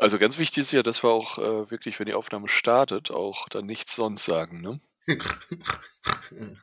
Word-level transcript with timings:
Also 0.00 0.18
ganz 0.18 0.38
wichtig 0.38 0.62
ist 0.62 0.72
ja, 0.72 0.82
dass 0.82 1.02
wir 1.04 1.10
auch 1.10 1.38
äh, 1.38 1.70
wirklich, 1.70 1.98
wenn 1.98 2.06
die 2.06 2.14
Aufnahme 2.14 2.48
startet, 2.48 3.10
auch 3.10 3.48
dann 3.50 3.66
nichts 3.66 3.94
sonst 3.94 4.24
sagen, 4.24 4.60
ne? 4.62 4.80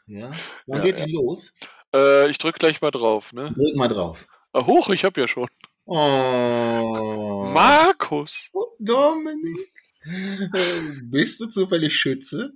ja? 0.07 0.31
Wann 0.65 0.77
Ja, 0.79 0.83
geht 0.83 0.97
ja. 0.97 1.05
denn 1.05 1.13
los? 1.13 1.53
Äh, 1.93 2.29
ich 2.29 2.37
drück 2.39 2.57
gleich 2.57 2.81
mal 2.81 2.89
drauf, 2.91 3.33
ne? 3.33 3.53
Drück 3.53 3.75
mal 3.75 3.87
drauf. 3.87 4.27
Ah, 4.53 4.65
hoch, 4.65 4.89
ich 4.89 5.03
hab 5.05 5.17
ja 5.17 5.27
schon. 5.27 5.47
Oh. 5.85 7.49
Markus! 7.53 8.49
Dominik. 8.79 9.59
Äh, 10.03 11.01
Bist 11.03 11.39
du 11.39 11.47
zufällig 11.47 11.95
Schütze? 11.95 12.53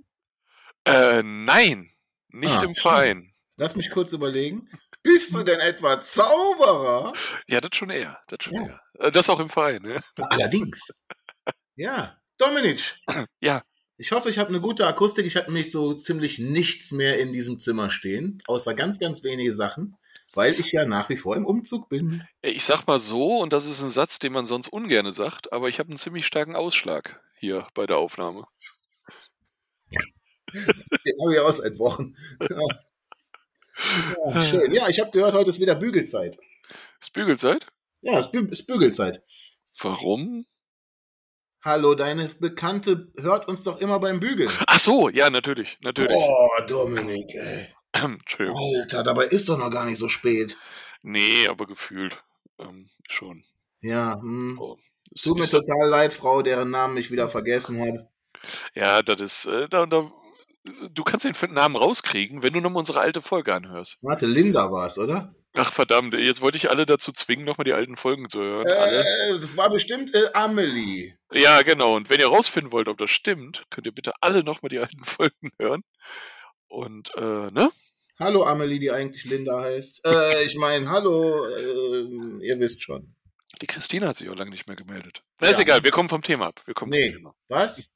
Äh, 0.84 1.22
nein, 1.22 1.88
nicht 2.30 2.52
Ah, 2.52 2.64
im. 2.64 2.74
Verein. 2.74 3.30
Lass 3.56 3.76
mich 3.76 3.90
kurz 3.90 4.12
überlegen. 4.12 4.68
Bist 5.02 5.34
du 5.34 5.42
denn 5.42 5.60
etwa 5.60 6.00
Zauberer? 6.00 7.12
Ja, 7.48 7.60
das 7.60 7.70
schon 7.74 7.90
eher. 7.90 8.20
Das 8.28 8.38
schon 8.44 8.54
Ja. 8.54 8.62
eher. 8.62 8.80
Äh, 8.98 9.10
das 9.10 9.28
auch 9.28 9.40
im 9.40 9.48
Verein, 9.48 9.82
ne? 9.82 10.00
Allerdings. 10.16 10.88
Ja, 11.76 12.18
Dominic. 12.38 12.96
Ja. 13.40 13.62
Ich 13.98 14.10
hoffe, 14.10 14.30
ich 14.30 14.38
habe 14.38 14.48
eine 14.48 14.60
gute 14.60 14.86
Akustik. 14.86 15.26
Ich 15.26 15.36
habe 15.36 15.46
nämlich 15.46 15.70
so 15.70 15.94
ziemlich 15.94 16.38
nichts 16.38 16.90
mehr 16.92 17.20
in 17.20 17.32
diesem 17.32 17.58
Zimmer 17.60 17.90
stehen, 17.90 18.42
außer 18.46 18.74
ganz, 18.74 18.98
ganz 18.98 19.22
wenige 19.22 19.54
Sachen, 19.54 19.96
weil 20.32 20.58
ich 20.58 20.72
ja 20.72 20.86
nach 20.86 21.08
wie 21.08 21.16
vor 21.16 21.36
im 21.36 21.46
Umzug 21.46 21.88
bin. 21.88 22.26
Ich 22.40 22.64
sag 22.64 22.86
mal 22.86 22.98
so, 22.98 23.36
und 23.36 23.52
das 23.52 23.64
ist 23.66 23.80
ein 23.80 23.90
Satz, 23.90 24.18
den 24.18 24.32
man 24.32 24.44
sonst 24.46 24.68
ungern 24.68 25.12
sagt, 25.12 25.52
aber 25.52 25.68
ich 25.68 25.78
habe 25.78 25.90
einen 25.90 25.98
ziemlich 25.98 26.26
starken 26.26 26.56
Ausschlag 26.56 27.20
hier 27.38 27.68
bei 27.74 27.86
der 27.86 27.98
Aufnahme. 27.98 28.44
Den 30.52 31.14
habe 31.22 31.34
ich 31.34 31.38
auch 31.40 31.52
seit 31.52 31.78
Wochen. 31.78 32.14
Ja. 34.26 34.42
Schön. 34.44 34.72
Ja, 34.72 34.88
ich 34.88 35.00
habe 35.00 35.10
gehört, 35.10 35.34
heute 35.34 35.50
ist 35.50 35.60
wieder 35.60 35.74
Bügelzeit. 35.74 36.38
Ist 37.00 37.12
Bügelzeit? 37.12 37.66
Ja, 38.00 38.18
ist 38.18 38.32
Bü- 38.34 38.50
ist 38.50 38.66
Bügelzeit. 38.66 39.22
Warum? 39.80 40.46
Hallo, 41.64 41.94
deine 41.94 42.28
Bekannte 42.40 43.12
hört 43.20 43.46
uns 43.48 43.62
doch 43.62 43.80
immer 43.80 44.00
beim 44.00 44.18
Bügeln. 44.20 44.50
Ach 44.66 44.78
so, 44.80 45.08
ja, 45.08 45.30
natürlich, 45.30 45.78
natürlich. 45.80 46.16
Oh, 46.16 46.48
Dominik, 46.66 47.34
ey. 47.34 47.68
Entschuldigung. 47.92 48.58
Alter, 48.80 49.02
dabei 49.04 49.26
ist 49.26 49.48
doch 49.48 49.58
noch 49.58 49.70
gar 49.70 49.84
nicht 49.84 49.98
so 49.98 50.08
spät. 50.08 50.56
Nee, 51.02 51.46
aber 51.48 51.66
gefühlt 51.66 52.16
ähm, 52.58 52.88
schon. 53.08 53.44
Ja, 53.80 54.18
hm. 54.20 54.56
So. 54.58 54.78
Ist, 55.12 55.24
Tut 55.24 55.38
mir 55.38 55.46
total 55.46 55.88
leid, 55.88 56.14
Frau, 56.14 56.42
deren 56.42 56.70
Namen 56.70 56.96
ich 56.96 57.10
wieder 57.10 57.28
vergessen 57.28 57.80
habe. 57.80 58.08
ja, 58.74 59.02
das 59.02 59.20
ist, 59.20 59.44
äh, 59.46 59.68
da, 59.68 59.86
da, 59.86 60.10
du 60.64 61.02
kannst 61.04 61.24
den 61.24 61.34
Namen 61.54 61.76
rauskriegen, 61.76 62.42
wenn 62.42 62.52
du 62.52 62.60
nochmal 62.60 62.80
unsere 62.80 63.00
alte 63.00 63.22
Folge 63.22 63.54
anhörst. 63.54 63.98
Warte, 64.02 64.26
Linda 64.26 64.70
war 64.70 64.86
es, 64.86 64.98
oder? 64.98 65.34
Ach 65.54 65.70
verdammt, 65.72 66.14
jetzt 66.14 66.40
wollte 66.40 66.56
ich 66.56 66.70
alle 66.70 66.86
dazu 66.86 67.12
zwingen, 67.12 67.44
nochmal 67.44 67.64
die 67.64 67.74
alten 67.74 67.96
Folgen 67.96 68.30
zu 68.30 68.40
hören. 68.40 68.66
alle. 68.70 69.00
Äh, 69.00 69.38
das 69.38 69.56
war 69.56 69.68
bestimmt 69.68 70.14
äh, 70.14 70.28
Amelie. 70.32 71.14
Ja, 71.30 71.60
genau. 71.62 71.94
Und 71.96 72.08
wenn 72.08 72.20
ihr 72.20 72.28
rausfinden 72.28 72.72
wollt, 72.72 72.88
ob 72.88 72.96
das 72.96 73.10
stimmt, 73.10 73.64
könnt 73.68 73.86
ihr 73.86 73.92
bitte 73.92 74.12
alle 74.22 74.42
nochmal 74.44 74.70
die 74.70 74.78
alten 74.78 75.04
Folgen 75.04 75.50
hören. 75.58 75.82
Und, 76.68 77.10
äh, 77.16 77.20
ne? 77.50 77.70
Hallo 78.18 78.44
Amelie, 78.44 78.78
die 78.78 78.90
eigentlich 78.90 79.24
Linda 79.24 79.60
heißt. 79.60 80.06
Äh, 80.06 80.44
ich 80.44 80.56
meine, 80.56 80.88
hallo, 80.88 81.44
äh, 81.46 82.46
ihr 82.46 82.58
wisst 82.58 82.82
schon. 82.82 83.14
Die 83.60 83.66
Christina 83.66 84.08
hat 84.08 84.16
sich 84.16 84.30
auch 84.30 84.34
lange 84.36 84.50
nicht 84.52 84.66
mehr 84.66 84.76
gemeldet. 84.76 85.22
Na, 85.38 85.48
ist 85.48 85.58
Ja. 85.58 85.62
egal, 85.64 85.84
wir 85.84 85.90
kommen 85.90 86.08
vom 86.08 86.22
Thema 86.22 86.46
ab. 86.46 86.62
Wir 86.64 86.72
kommen 86.72 86.90
Nee. 86.90 87.12
Thema. 87.12 87.34
Was? 87.48 87.90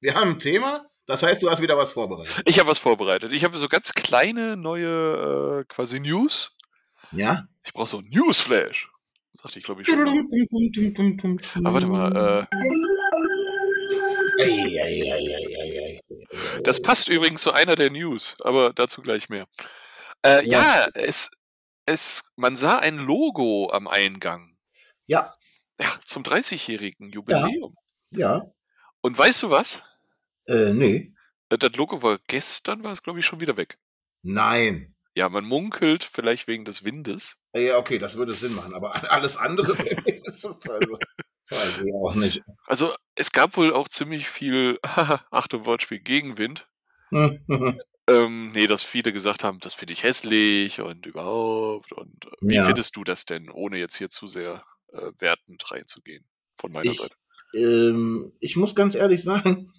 Wir 0.00 0.14
haben 0.14 0.32
ein 0.32 0.38
Thema? 0.40 0.87
Das 1.08 1.22
heißt, 1.22 1.42
du 1.42 1.50
hast 1.50 1.62
wieder 1.62 1.78
was 1.78 1.92
vorbereitet. 1.92 2.42
Ich 2.44 2.58
habe 2.58 2.68
was 2.68 2.78
vorbereitet. 2.78 3.32
Ich 3.32 3.42
habe 3.42 3.56
so 3.56 3.66
ganz 3.66 3.94
kleine 3.94 4.58
neue 4.58 5.60
äh, 5.60 5.64
quasi 5.64 6.00
News. 6.00 6.54
Ja? 7.12 7.46
Ich 7.64 7.72
brauche 7.72 7.88
so 7.88 7.98
ein 7.98 8.08
Newsflash. 8.10 8.90
Sagte 9.32 9.58
ich, 9.58 9.64
glaube 9.64 9.80
ich, 9.80 9.88
schon. 9.88 10.04
Mal. 10.04 10.12
Aber 11.64 11.74
warte 11.74 11.86
mal, 11.86 12.42
äh, 12.42 12.46
das 16.62 16.82
passt 16.82 17.08
übrigens 17.08 17.40
zu 17.40 17.52
einer 17.52 17.74
der 17.74 17.90
News, 17.90 18.36
aber 18.42 18.74
dazu 18.74 19.00
gleich 19.00 19.30
mehr. 19.30 19.46
Äh, 20.22 20.46
ja, 20.46 20.88
es, 20.92 21.30
es, 21.86 22.22
man 22.36 22.54
sah 22.56 22.78
ein 22.78 22.98
Logo 22.98 23.70
am 23.72 23.88
Eingang. 23.88 24.58
Ja, 25.06 25.34
Ja, 25.80 25.88
zum 26.04 26.22
30-jährigen 26.22 27.10
Jubiläum. 27.10 27.74
ja. 28.10 28.42
Und 29.00 29.16
weißt 29.16 29.44
du 29.44 29.50
was? 29.50 29.80
Äh, 30.48 30.72
nee. 30.72 31.12
Äh, 31.50 31.58
Das 31.58 31.72
Logo 31.76 32.02
war 32.02 32.18
gestern, 32.26 32.82
war 32.82 32.92
es, 32.92 33.02
glaube 33.02 33.20
ich, 33.20 33.26
schon 33.26 33.40
wieder 33.40 33.56
weg. 33.56 33.78
Nein. 34.22 34.94
Ja, 35.14 35.28
man 35.28 35.44
munkelt, 35.44 36.04
vielleicht 36.04 36.46
wegen 36.48 36.64
des 36.64 36.84
Windes. 36.84 37.36
Ja, 37.54 37.78
okay, 37.78 37.98
das 37.98 38.16
würde 38.16 38.34
Sinn 38.34 38.54
machen, 38.54 38.74
aber 38.74 38.92
alles 39.12 39.36
andere 39.36 39.72
also, 40.26 40.58
weiß 41.50 41.78
ich 41.84 41.94
auch 41.94 42.14
nicht. 42.14 42.42
Also, 42.66 42.94
es 43.14 43.32
gab 43.32 43.56
wohl 43.56 43.72
auch 43.72 43.88
ziemlich 43.88 44.28
viel, 44.28 44.78
Achtung, 44.82 45.64
Wortspiel, 45.66 46.00
Gegenwind. 46.00 46.66
Ähm, 48.08 48.52
nee, 48.52 48.66
dass 48.66 48.82
viele 48.82 49.12
gesagt 49.12 49.44
haben, 49.44 49.58
das 49.60 49.74
finde 49.74 49.92
ich 49.92 50.02
hässlich 50.02 50.80
und 50.80 51.04
überhaupt. 51.06 51.92
Und 51.92 52.24
äh, 52.24 52.30
wie 52.40 52.54
Ja. 52.56 52.66
findest 52.66 52.96
du 52.96 53.04
das 53.04 53.24
denn, 53.26 53.50
ohne 53.50 53.78
jetzt 53.78 53.96
hier 53.96 54.10
zu 54.10 54.26
sehr 54.26 54.64
äh, 54.92 55.10
wertend 55.18 55.70
reinzugehen? 55.70 56.24
Von 56.56 56.72
meiner 56.72 56.90
Ich, 56.90 56.98
Seite. 56.98 57.14
ähm, 57.54 58.32
ich 58.40 58.56
muss 58.56 58.74
ganz 58.74 58.94
ehrlich 58.94 59.22
sagen, 59.22 59.72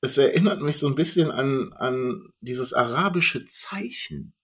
es 0.00 0.18
erinnert 0.18 0.60
mich 0.62 0.78
so 0.78 0.86
ein 0.86 0.94
bisschen 0.94 1.30
an, 1.30 1.72
an 1.74 2.28
dieses 2.40 2.72
arabische 2.72 3.44
Zeichen. 3.46 4.34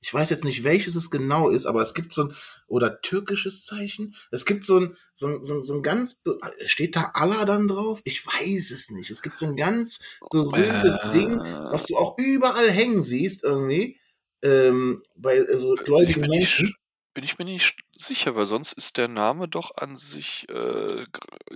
Ich 0.00 0.14
weiß 0.14 0.30
jetzt 0.30 0.44
nicht, 0.44 0.62
welches 0.62 0.94
es 0.94 1.10
genau 1.10 1.50
ist, 1.50 1.66
aber 1.66 1.82
es 1.82 1.92
gibt 1.92 2.12
so 2.12 2.24
ein, 2.24 2.34
oder 2.68 3.00
türkisches 3.00 3.64
Zeichen. 3.64 4.14
Es 4.30 4.44
gibt 4.46 4.64
so 4.64 4.78
ein, 4.78 4.96
so 5.14 5.26
ein, 5.26 5.44
so 5.44 5.54
ein, 5.54 5.64
so 5.64 5.74
ein 5.74 5.82
ganz, 5.82 6.22
steht 6.64 6.94
da 6.94 7.10
Allah 7.14 7.44
dann 7.44 7.66
drauf? 7.66 8.00
Ich 8.04 8.24
weiß 8.24 8.70
es 8.70 8.90
nicht. 8.90 9.10
Es 9.10 9.22
gibt 9.22 9.38
so 9.38 9.46
ein 9.46 9.56
ganz 9.56 9.98
berühmtes 10.30 11.00
Äh, 11.02 11.12
Ding, 11.12 11.40
was 11.40 11.86
du 11.86 11.96
auch 11.96 12.16
überall 12.16 12.70
hängen 12.70 13.02
siehst 13.02 13.42
irgendwie, 13.42 13.98
ähm, 14.42 15.02
bei 15.16 15.44
so 15.56 15.74
ich 15.74 15.82
gläubigen 15.82 16.28
Menschen. 16.28 16.74
Bin 17.18 17.24
ich 17.24 17.36
mir 17.36 17.46
nicht 17.46 17.74
sicher, 17.96 18.36
weil 18.36 18.46
sonst 18.46 18.74
ist 18.74 18.96
der 18.96 19.08
Name 19.08 19.48
doch 19.48 19.76
an 19.76 19.96
sich, 19.96 20.48
äh, 20.48 21.04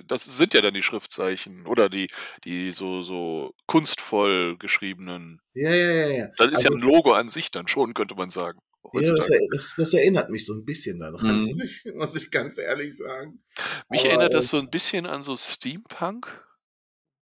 das 0.09 0.25
sind 0.25 0.55
ja 0.55 0.61
dann 0.61 0.75
die 0.75 0.83
Schriftzeichen 0.83 1.69
oder 1.69 1.89
die, 1.89 2.09
die 2.43 2.73
so, 2.73 3.03
so 3.03 3.55
kunstvoll 3.69 4.57
geschriebenen. 4.59 5.41
Ja, 5.55 5.71
ja, 5.73 5.93
ja, 5.93 6.09
ja. 6.09 6.29
Das 6.37 6.49
ist 6.49 6.65
ja 6.65 6.71
Also, 6.71 6.79
ein 6.79 6.83
Logo 6.83 7.13
an 7.13 7.29
sich 7.29 7.53
dann 7.53 7.69
schon, 7.69 7.95
könnte 7.95 8.17
man 8.17 8.31
sagen. 8.31 8.59
ja, 8.93 9.03
das, 9.15 9.29
das, 9.53 9.75
das 9.77 9.95
erinnert 9.95 10.31
mich 10.31 10.47
so 10.47 10.53
ein 10.53 10.65
bisschen 10.65 10.99
daran, 10.99 11.21
Mhm. 11.43 11.47
muss, 11.47 11.63
ich, 11.63 11.85
muss 11.95 12.17
ich 12.17 12.33
ganz 12.33 12.59
ehrlich 12.59 12.97
sagen. 12.97 13.41
Mich 13.89 14.01
Aber 14.01 14.09
erinnert 14.09 14.33
äh, 14.33 14.39
das 14.39 14.49
so 14.49 14.57
ein 14.59 14.69
bisschen 14.69 15.07
an 15.07 15.23
so 15.23 15.37
Steampunk. 15.37 16.45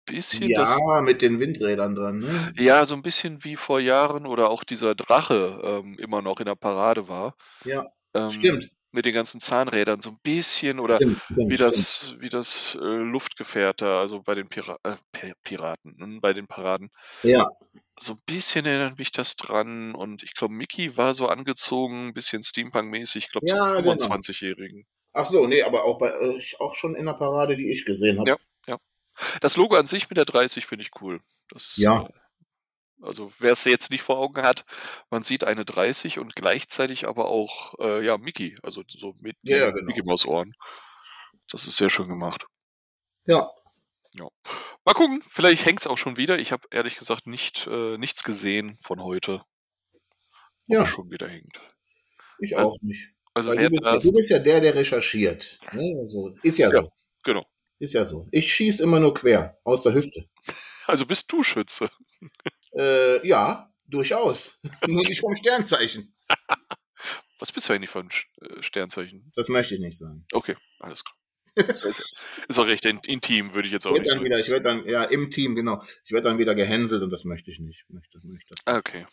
Bisschen 0.06 0.54
das, 0.54 0.70
ja, 0.70 1.02
mit 1.02 1.22
den 1.22 1.42
Windrädern 1.42 1.96
dran, 1.96 2.20
ne? 2.20 2.54
ja, 2.58 2.86
so 2.86 2.94
ein 2.94 3.02
bisschen 3.02 3.44
wie 3.44 3.58
vor 3.58 3.82
Jahren 3.82 4.26
oder 4.26 4.50
auch 4.50 4.64
dieser 4.64 4.96
Drache 4.96 5.60
ähm, 5.62 5.98
immer 6.00 6.22
noch 6.22 6.40
in 6.40 6.46
der 6.46 6.56
Parade 6.56 7.10
war. 7.10 7.36
Ja, 7.66 7.86
Ähm, 8.14 8.30
stimmt. 8.30 8.72
mit 8.92 9.06
den 9.06 9.14
ganzen 9.14 9.42
Zahnrädern 9.42 10.02
so 10.02 10.12
ein 10.12 10.20
bisschen 10.22 10.80
oder 10.80 10.98
Stimmt, 10.98 11.22
stimmt, 11.32 11.50
wie 11.50 11.58
das, 11.58 12.16
wie 12.20 12.30
das 12.30 12.76
äh, 12.76 12.78
Luftgefährte, 12.86 13.88
also 13.88 14.22
bei 14.22 14.36
den 14.36 14.48
Pira 14.50 14.78
äh, 14.84 14.96
Pi- 15.12 15.34
Piraten, 15.44 15.96
hm, 15.98 16.22
bei 16.22 16.34
den 16.34 16.48
Paraden. 16.48 16.92
Ja, 17.24 17.48
So 18.00 18.14
ein 18.14 18.20
bisschen 18.26 18.66
erinnert 18.66 18.98
mich 19.00 19.12
das 19.12 19.36
dran 19.36 19.96
und 19.96 20.24
ich 20.24 20.36
glaube, 20.36 20.54
Mickey 20.54 20.96
war 20.98 21.14
so 21.14 21.28
angezogen, 21.28 22.08
ein 22.10 22.14
bisschen 22.14 22.44
Steampunk-mäßig, 22.44 23.26
ich 23.26 23.32
glaube 23.32 23.48
zum 23.48 23.58
ja, 23.58 23.82
genau. 23.82 23.94
25-Jährigen. 23.94 24.86
Ach 25.14 25.26
so, 25.26 25.46
nee, 25.48 25.62
aber 25.64 25.84
auch 25.86 25.98
bei 26.00 26.10
äh, 26.10 26.40
auch 26.60 26.76
schon 26.76 26.96
in 26.96 27.06
der 27.06 27.14
Parade, 27.14 27.56
die 27.56 27.72
ich 27.72 27.86
gesehen 27.86 28.20
habe. 28.20 28.30
Ja, 28.32 28.38
ja. 28.68 28.78
Das 29.42 29.58
Logo 29.58 29.76
an 29.76 29.86
sich 29.86 30.10
mit 30.10 30.18
der 30.18 30.26
30 30.26 30.66
finde 30.66 30.84
ich 30.84 30.92
cool. 31.02 31.20
Das, 31.50 31.78
Ja. 31.78 32.10
Also 33.04 33.32
wer 33.40 33.52
es 33.54 33.64
jetzt 33.66 33.90
nicht 33.92 34.02
vor 34.04 34.18
Augen 34.18 34.42
hat, 34.44 34.66
man 35.10 35.24
sieht 35.24 35.44
eine 35.44 35.66
30 35.66 36.20
und 36.20 36.36
gleichzeitig 36.36 37.08
aber 37.08 37.28
auch 37.28 37.76
äh, 37.80 38.04
ja 38.06 38.18
Mickey, 38.18 38.56
also 38.64 38.84
so 38.88 39.14
mit 39.22 39.36
Ja, 39.44 39.72
genau. 39.72 39.86
Mickey 39.88 40.04
Maus 40.04 40.26
Ohren. 40.26 40.54
Das 41.52 41.68
ist 41.68 41.78
sehr 41.78 41.90
schön 41.90 42.08
gemacht. 42.08 42.46
Ja, 43.26 43.50
Ja. 44.20 44.28
Mal 44.86 44.94
gucken, 44.94 45.22
vielleicht 45.28 45.66
hängt 45.66 45.80
es 45.82 45.88
auch 45.88 45.98
schon 45.98 46.18
wieder. 46.18 46.40
Ich 46.40 46.52
habe 46.52 46.68
ehrlich 46.72 46.98
gesagt 46.98 47.28
nicht 47.28 47.68
äh, 47.68 47.98
nichts 47.98 48.24
gesehen 48.24 48.78
von 48.84 49.02
heute, 49.02 49.44
ja, 50.68 50.86
schon 50.86 51.10
wieder 51.12 51.28
hängt. 51.28 51.60
ich 52.40 52.58
Also, 52.58 52.70
auch 52.72 52.78
nicht. 52.82 53.12
also 53.34 53.54
du 53.54 53.70
bist, 53.70 53.86
ja, 53.86 53.94
das, 53.94 54.04
du 54.04 54.12
bist 54.14 54.30
ja 54.30 54.40
der, 54.40 54.62
der 54.62 54.76
recherchiert. 54.76 55.60
Ne? 55.74 55.98
Also, 56.02 56.36
ist 56.44 56.58
ja 56.58 56.72
ja, 56.72 56.82
so. 56.84 56.90
genau. 57.24 57.46
Ist 57.80 57.94
ja 57.94 58.06
so. 58.06 58.28
Ich 58.32 58.54
schieße 58.54 58.84
immer 58.84 59.00
nur 59.00 59.14
quer, 59.14 59.58
aus 59.64 59.84
der 59.84 59.94
Hüfte. 59.94 60.30
Also 60.86 61.06
bist 61.06 61.32
du 61.32 61.44
Schütze. 61.44 61.90
Äh, 62.78 63.26
ja, 63.28 63.72
durchaus. 63.88 64.60
nur 64.88 65.04
nicht 65.04 65.20
vom 65.22 65.36
Sternzeichen. 65.36 66.16
Was 67.40 67.52
bist 67.52 67.68
du 67.68 67.74
eigentlich 67.74 67.92
Sch- 67.92 68.26
äh, 68.42 68.64
Sternzeichen? 68.64 69.32
Das 69.36 69.50
möchte 69.50 69.76
ich 69.76 69.82
nicht 69.82 69.98
sagen. 69.98 70.26
Okay, 70.32 70.56
alles 70.80 71.04
klar. 71.04 71.16
Ist, 71.56 72.58
auch 72.58 72.66
recht 72.66 72.86
in, 72.86 73.00
intim, 73.06 73.54
würde 73.54 73.68
ich 73.68 73.74
jetzt 73.74 73.86
Ich 73.86 73.92
auch 73.92 73.94
werde 73.94 74.04
nicht 74.06 74.16
dann 74.16 74.24
wieder, 74.24 74.40
ich 74.40 74.50
werde 74.50 74.64
dann, 74.64 74.88
ja, 74.88 75.04
im 75.04 75.30
Team, 75.30 75.56
genau. 75.56 75.84
Ich 76.04 76.12
werde 76.12 76.30
dann 76.30 76.40
wieder 76.40 76.56
gehänselt 76.56 77.04
und 77.04 77.12
das 77.12 77.26
möchte 77.26 77.52
ich 77.52 77.60
nicht. 77.60 77.86
Möchte, 77.90 78.20
möchte 78.24 78.56
das. 78.66 78.76
Okay. 78.78 79.06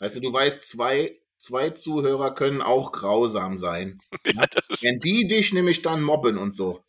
Weißt 0.00 0.22
du, 0.22 0.32
weißt, 0.32 0.62
zwei, 0.68 1.18
zwei 1.38 1.70
Zuhörer 1.70 2.34
können 2.34 2.60
auch 2.60 2.92
grausam 2.92 3.58
sein. 3.58 3.98
Ja, 4.26 4.46
Wenn 4.80 4.98
die 4.98 5.26
dich 5.26 5.52
nämlich 5.52 5.82
dann 5.82 6.02
mobben 6.02 6.38
und 6.38 6.54
so. 6.54 6.84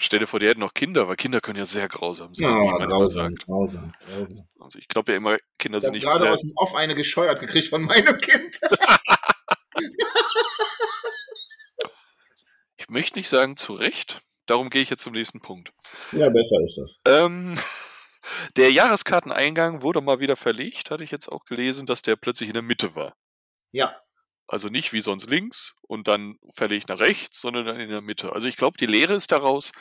Stell 0.00 0.20
dir 0.20 0.26
vor, 0.26 0.40
die 0.40 0.46
hätten 0.46 0.60
noch 0.60 0.74
Kinder, 0.74 1.08
weil 1.08 1.16
Kinder 1.16 1.40
können 1.40 1.58
ja 1.58 1.66
sehr 1.66 1.88
grausam 1.88 2.34
sein. 2.34 2.48
Ja, 2.48 2.76
grausam, 2.86 3.34
grausam, 3.34 3.92
grausam. 4.06 4.48
Also 4.60 4.78
ich 4.78 4.88
glaube 4.88 5.12
ja 5.12 5.18
immer, 5.18 5.36
Kinder 5.58 5.78
Ich 5.78 5.82
sind 5.82 5.88
habe 5.88 5.96
nicht 5.96 6.04
gerade 6.04 6.24
sehr... 6.24 6.34
aus 6.34 6.40
dem 6.40 6.52
Off 6.56 6.74
eine 6.74 6.94
gescheuert 6.94 7.40
gekriegt 7.40 7.68
von 7.68 7.82
meinem 7.82 8.18
Kind. 8.18 8.60
Ich 12.76 12.88
möchte 12.88 13.16
nicht 13.18 13.28
sagen 13.28 13.56
zu 13.56 13.74
Recht, 13.74 14.20
darum 14.46 14.68
gehe 14.68 14.82
ich 14.82 14.90
jetzt 14.90 15.02
zum 15.02 15.12
nächsten 15.12 15.40
Punkt. 15.40 15.72
Ja, 16.10 16.28
besser 16.28 16.60
ist 16.64 16.76
das. 16.76 17.00
Ähm, 17.06 17.56
der 18.56 18.72
Jahreskarteneingang 18.72 19.82
wurde 19.82 20.00
mal 20.00 20.18
wieder 20.18 20.36
verlegt, 20.36 20.90
hatte 20.90 21.04
ich 21.04 21.12
jetzt 21.12 21.28
auch 21.28 21.44
gelesen, 21.44 21.86
dass 21.86 22.02
der 22.02 22.16
plötzlich 22.16 22.48
in 22.48 22.54
der 22.54 22.62
Mitte 22.62 22.94
war. 22.96 23.14
Ja, 23.70 24.01
Also 24.46 24.68
nicht 24.68 24.92
wie 24.92 25.00
sonst 25.00 25.28
links 25.28 25.76
und 25.82 26.08
dann 26.08 26.36
verlegt 26.54 26.88
nach 26.88 26.98
rechts, 26.98 27.40
sondern 27.40 27.64
dann 27.64 27.80
in 27.80 27.88
der 27.88 28.00
Mitte. 28.02 28.32
Also 28.32 28.48
ich 28.48 28.56
glaube, 28.56 28.76
die 28.78 28.86
Lehre 28.86 29.14
ist 29.14 29.32
daraus, 29.32 29.72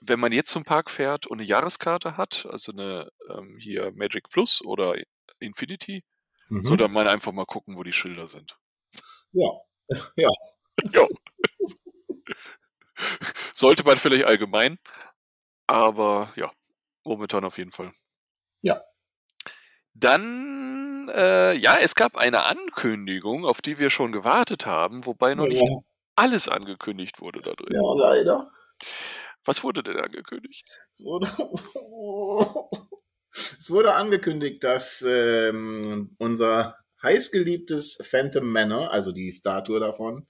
wenn 0.00 0.20
man 0.20 0.32
jetzt 0.32 0.50
zum 0.50 0.64
Park 0.64 0.90
fährt 0.90 1.26
und 1.26 1.38
eine 1.38 1.48
Jahreskarte 1.48 2.16
hat, 2.16 2.46
also 2.50 2.72
eine 2.72 3.10
ähm, 3.30 3.56
hier 3.58 3.92
Magic 3.94 4.28
Plus 4.28 4.60
oder 4.62 4.94
Infinity, 5.40 6.04
mhm. 6.48 6.64
sollte 6.64 6.88
man 6.88 7.08
einfach 7.08 7.32
mal 7.32 7.46
gucken, 7.46 7.76
wo 7.76 7.82
die 7.82 7.92
Schilder 7.92 8.26
sind. 8.26 8.56
ja. 9.32 9.50
ja. 10.16 10.30
Ja. 10.92 11.06
Sollte 13.54 13.84
man 13.84 13.98
vielleicht 13.98 14.26
allgemein, 14.26 14.78
aber 15.66 16.32
ja, 16.36 16.50
momentan 17.04 17.44
auf 17.44 17.58
jeden 17.58 17.70
Fall. 17.70 17.92
Ja. 18.62 18.82
Dann, 19.94 20.65
äh, 21.08 21.54
ja, 21.54 21.78
es 21.80 21.94
gab 21.94 22.16
eine 22.16 22.44
Ankündigung, 22.46 23.44
auf 23.44 23.60
die 23.62 23.78
wir 23.78 23.90
schon 23.90 24.12
gewartet 24.12 24.66
haben, 24.66 25.06
wobei 25.06 25.34
noch 25.34 25.46
nicht 25.46 25.62
Ja, 25.62 25.76
alles 26.14 26.48
angekündigt 26.48 27.20
wurde 27.20 27.40
da 27.40 27.52
drin. 27.52 27.68
ja, 27.74 27.94
leider. 27.94 28.50
Was 29.44 29.62
wurde 29.62 29.82
denn 29.82 29.98
angekündigt? 29.98 30.64
Es 30.92 31.00
wurde, 31.04 31.26
es 33.32 33.70
wurde 33.70 33.94
angekündigt, 33.94 34.62
dass 34.64 35.02
ähm, 35.06 36.14
unser 36.18 36.76
heißgeliebtes 37.02 37.98
Phantom 38.02 38.50
Manor, 38.50 38.90
also 38.90 39.12
die 39.12 39.30
Statue 39.32 39.78
davon, 39.80 40.26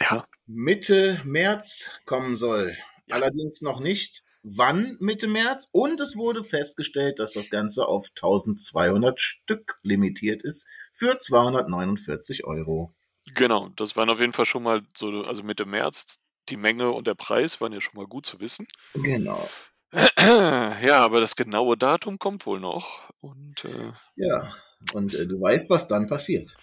Ja, 0.00 0.24
Mitte 0.46 1.20
März 1.24 1.90
kommen 2.04 2.36
soll. 2.36 2.76
Ja. 3.06 3.16
Allerdings 3.16 3.60
noch 3.62 3.80
nicht, 3.80 4.22
wann 4.42 4.96
Mitte 5.00 5.28
März. 5.28 5.68
Und 5.72 6.00
es 6.00 6.16
wurde 6.16 6.44
festgestellt, 6.44 7.18
dass 7.18 7.32
das 7.32 7.50
Ganze 7.50 7.86
auf 7.86 8.08
1200 8.16 9.20
Stück 9.20 9.78
limitiert 9.82 10.42
ist 10.42 10.66
für 10.92 11.18
249 11.18 12.44
Euro. 12.44 12.94
genau. 13.34 13.68
Das 13.76 13.96
waren 13.96 14.10
auf 14.10 14.20
jeden 14.20 14.32
Fall 14.32 14.46
schon 14.46 14.62
mal 14.62 14.82
so, 14.96 15.08
also 15.24 15.42
Mitte 15.42 15.66
März, 15.66 16.20
die 16.48 16.56
Menge 16.56 16.90
und 16.90 17.06
der 17.06 17.14
Preis 17.14 17.60
waren 17.60 17.72
ja 17.72 17.80
schon 17.80 17.96
mal 17.96 18.06
gut 18.06 18.26
zu 18.26 18.40
wissen. 18.40 18.66
Genau. 18.94 19.48
Ja, 20.20 20.98
aber 20.98 21.20
das 21.20 21.34
genaue 21.34 21.78
Datum 21.78 22.18
kommt 22.18 22.44
wohl 22.44 22.60
noch 22.60 23.08
und 23.20 23.64
äh, 23.64 23.92
Ja. 24.16 24.54
Und 24.92 25.14
äh, 25.14 25.26
du 25.26 25.40
weißt, 25.40 25.70
was 25.70 25.88
dann 25.88 26.08
passiert. 26.08 26.56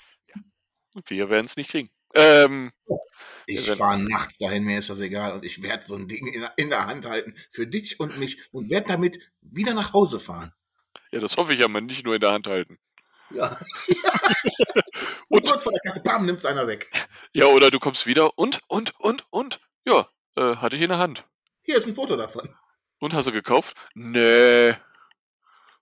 wir 1.07 1.29
werden 1.29 1.45
es 1.45 1.57
nicht 1.57 1.71
kriegen. 1.71 1.89
Ähm, 2.15 2.71
Ich 3.47 3.69
fahre 3.71 3.99
nachts 3.99 4.37
dahin, 4.39 4.63
mir 4.63 4.79
ist 4.79 4.89
das 4.89 4.99
egal. 4.99 5.33
Und 5.33 5.45
ich 5.45 5.61
werde 5.61 5.85
so 5.85 5.95
ein 5.95 6.07
Ding 6.07 6.25
in, 6.27 6.47
in 6.57 6.69
der 6.69 6.87
Hand 6.87 7.05
halten 7.05 7.35
für 7.51 7.67
dich 7.67 7.99
und 7.99 8.17
mich 8.17 8.39
und 8.51 8.69
werde 8.69 8.87
damit 8.87 9.19
wieder 9.41 9.73
nach 9.73 9.93
Hause 9.93 10.19
fahren. 10.19 10.51
ja, 11.11 11.19
das 11.19 11.37
hoffe 11.37 11.53
ich 11.53 11.59
ja 11.59 11.67
mal 11.67 11.81
nicht 11.81 12.03
nur 12.05 12.15
in 12.15 12.21
der 12.21 12.31
Hand 12.31 12.47
halten. 12.47 12.79
Ja. 13.31 13.59
Und- 15.29 15.41
und 15.41 15.45
kurz 15.49 15.63
vor 15.63 15.71
der 15.73 15.81
Kasse, 15.81 16.01
bam, 16.03 16.25
nimmt's 16.25 16.45
einer 16.45 16.67
weg. 16.67 16.89
Ja, 17.33 17.45
oder 17.47 17.69
du 17.71 17.79
kommst 17.79 18.05
wieder 18.05 18.37
und, 18.37 18.61
und, 18.67 18.93
und, 18.99 19.25
und. 19.31 19.59
Ja, 19.85 20.07
äh, 20.37 20.55
hatte 20.57 20.75
ich 20.75 20.81
in 20.83 20.89
der 20.89 20.99
Hand. 20.99 21.25
Hier 21.63 21.75
ist 21.77 21.87
ein 21.87 21.95
Foto 21.95 22.15
davon. 22.15 22.47
Und 22.99 23.13
hast 23.13 23.25
du 23.25 23.31
gekauft? 23.31 23.75
Nee, 23.95 24.73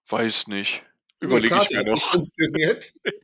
weiß 0.07 0.47
nicht. 0.47 0.83
Überlege 1.19 1.59
ich 1.63 1.69
mir 1.71 1.83
noch. 1.83 2.11
Funktioniert. 2.11 2.85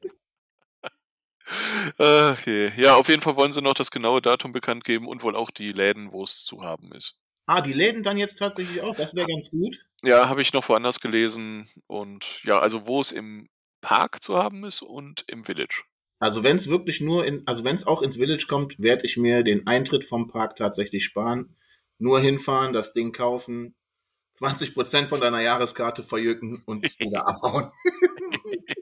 Okay. 1.98 2.72
Ja, 2.78 2.96
auf 2.96 3.10
jeden 3.10 3.22
Fall 3.22 3.36
wollen 3.36 3.54
sie 3.54 3.62
noch 3.62 3.74
das 3.74 3.92
genaue 3.92 4.22
Datum 4.22 4.52
bekannt 4.52 4.84
geben 4.84 5.08
und 5.08 5.24
wohl 5.24 5.36
auch 5.36 5.52
die 5.52 5.70
Läden, 5.70 6.12
wo 6.12 6.24
es 6.24 6.44
zu 6.44 6.62
haben 6.62 6.92
ist. 6.94 7.16
Ah, 7.48 7.62
die 7.62 7.74
Läden 7.74 8.04
dann 8.04 8.18
jetzt 8.18 8.36
tatsächlich 8.36 8.82
auch. 8.82 8.96
Das 8.96 9.16
wäre 9.16 9.28
ganz 9.28 9.50
gut. 9.50 9.84
Ja, 10.04 10.30
habe 10.30 10.42
ich 10.42 10.54
noch 10.54 10.70
woanders 10.70 11.00
gelesen. 11.00 11.68
Und 11.88 12.44
ja, 12.44 12.60
also 12.60 12.86
wo 12.86 13.02
es 13.02 13.12
im 13.12 13.50
Park 13.82 14.22
zu 14.22 14.38
haben 14.38 14.64
ist 14.66 14.82
und 14.82 15.24
im 15.28 15.44
Village. 15.44 15.84
Also 16.20 16.44
wenn 16.44 16.58
es 16.58 16.68
wirklich 16.68 17.02
nur 17.02 17.26
in, 17.26 17.44
also 17.48 17.64
wenn 17.64 17.76
es 17.76 17.88
auch 17.88 18.02
ins 18.02 18.18
Village 18.18 18.46
kommt, 18.48 18.78
werde 18.78 19.04
ich 19.06 19.18
mir 19.18 19.44
den 19.44 19.66
Eintritt 19.68 20.06
vom 20.06 20.28
Park 20.28 20.58
tatsächlich 20.58 21.06
sparen. 21.06 21.56
Nur 21.98 22.20
hinfahren, 22.20 22.74
das 22.74 22.94
Ding 22.94 23.14
kaufen, 23.14 23.76
20% 24.38 25.08
von 25.08 25.20
deiner 25.20 25.42
Jahreskarte 25.42 26.04
verjücken 26.04 26.62
und 26.66 26.84
wieder 27.00 27.28
abhauen. 27.28 27.72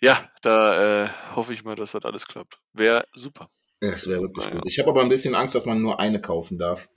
Ja, 0.00 0.30
da 0.42 1.04
äh, 1.04 1.08
hoffe 1.34 1.52
ich 1.52 1.64
mal, 1.64 1.76
dass 1.76 1.92
das 1.92 2.04
alles 2.04 2.26
klappt. 2.26 2.58
Wäre 2.72 3.04
super. 3.14 3.48
Ja, 3.80 3.90
Das 3.92 4.06
wäre 4.08 4.22
wirklich 4.22 4.44
Naja. 4.44 4.56
gut. 4.58 4.66
Ich 4.70 4.78
habe 4.78 4.90
aber 4.90 5.02
ein 5.02 5.08
bisschen 5.08 5.34
Angst, 5.34 5.54
dass 5.54 5.64
man 5.66 5.80
nur 5.80 6.00
eine 6.00 6.20
kaufen 6.20 6.58
darf. 6.58 6.88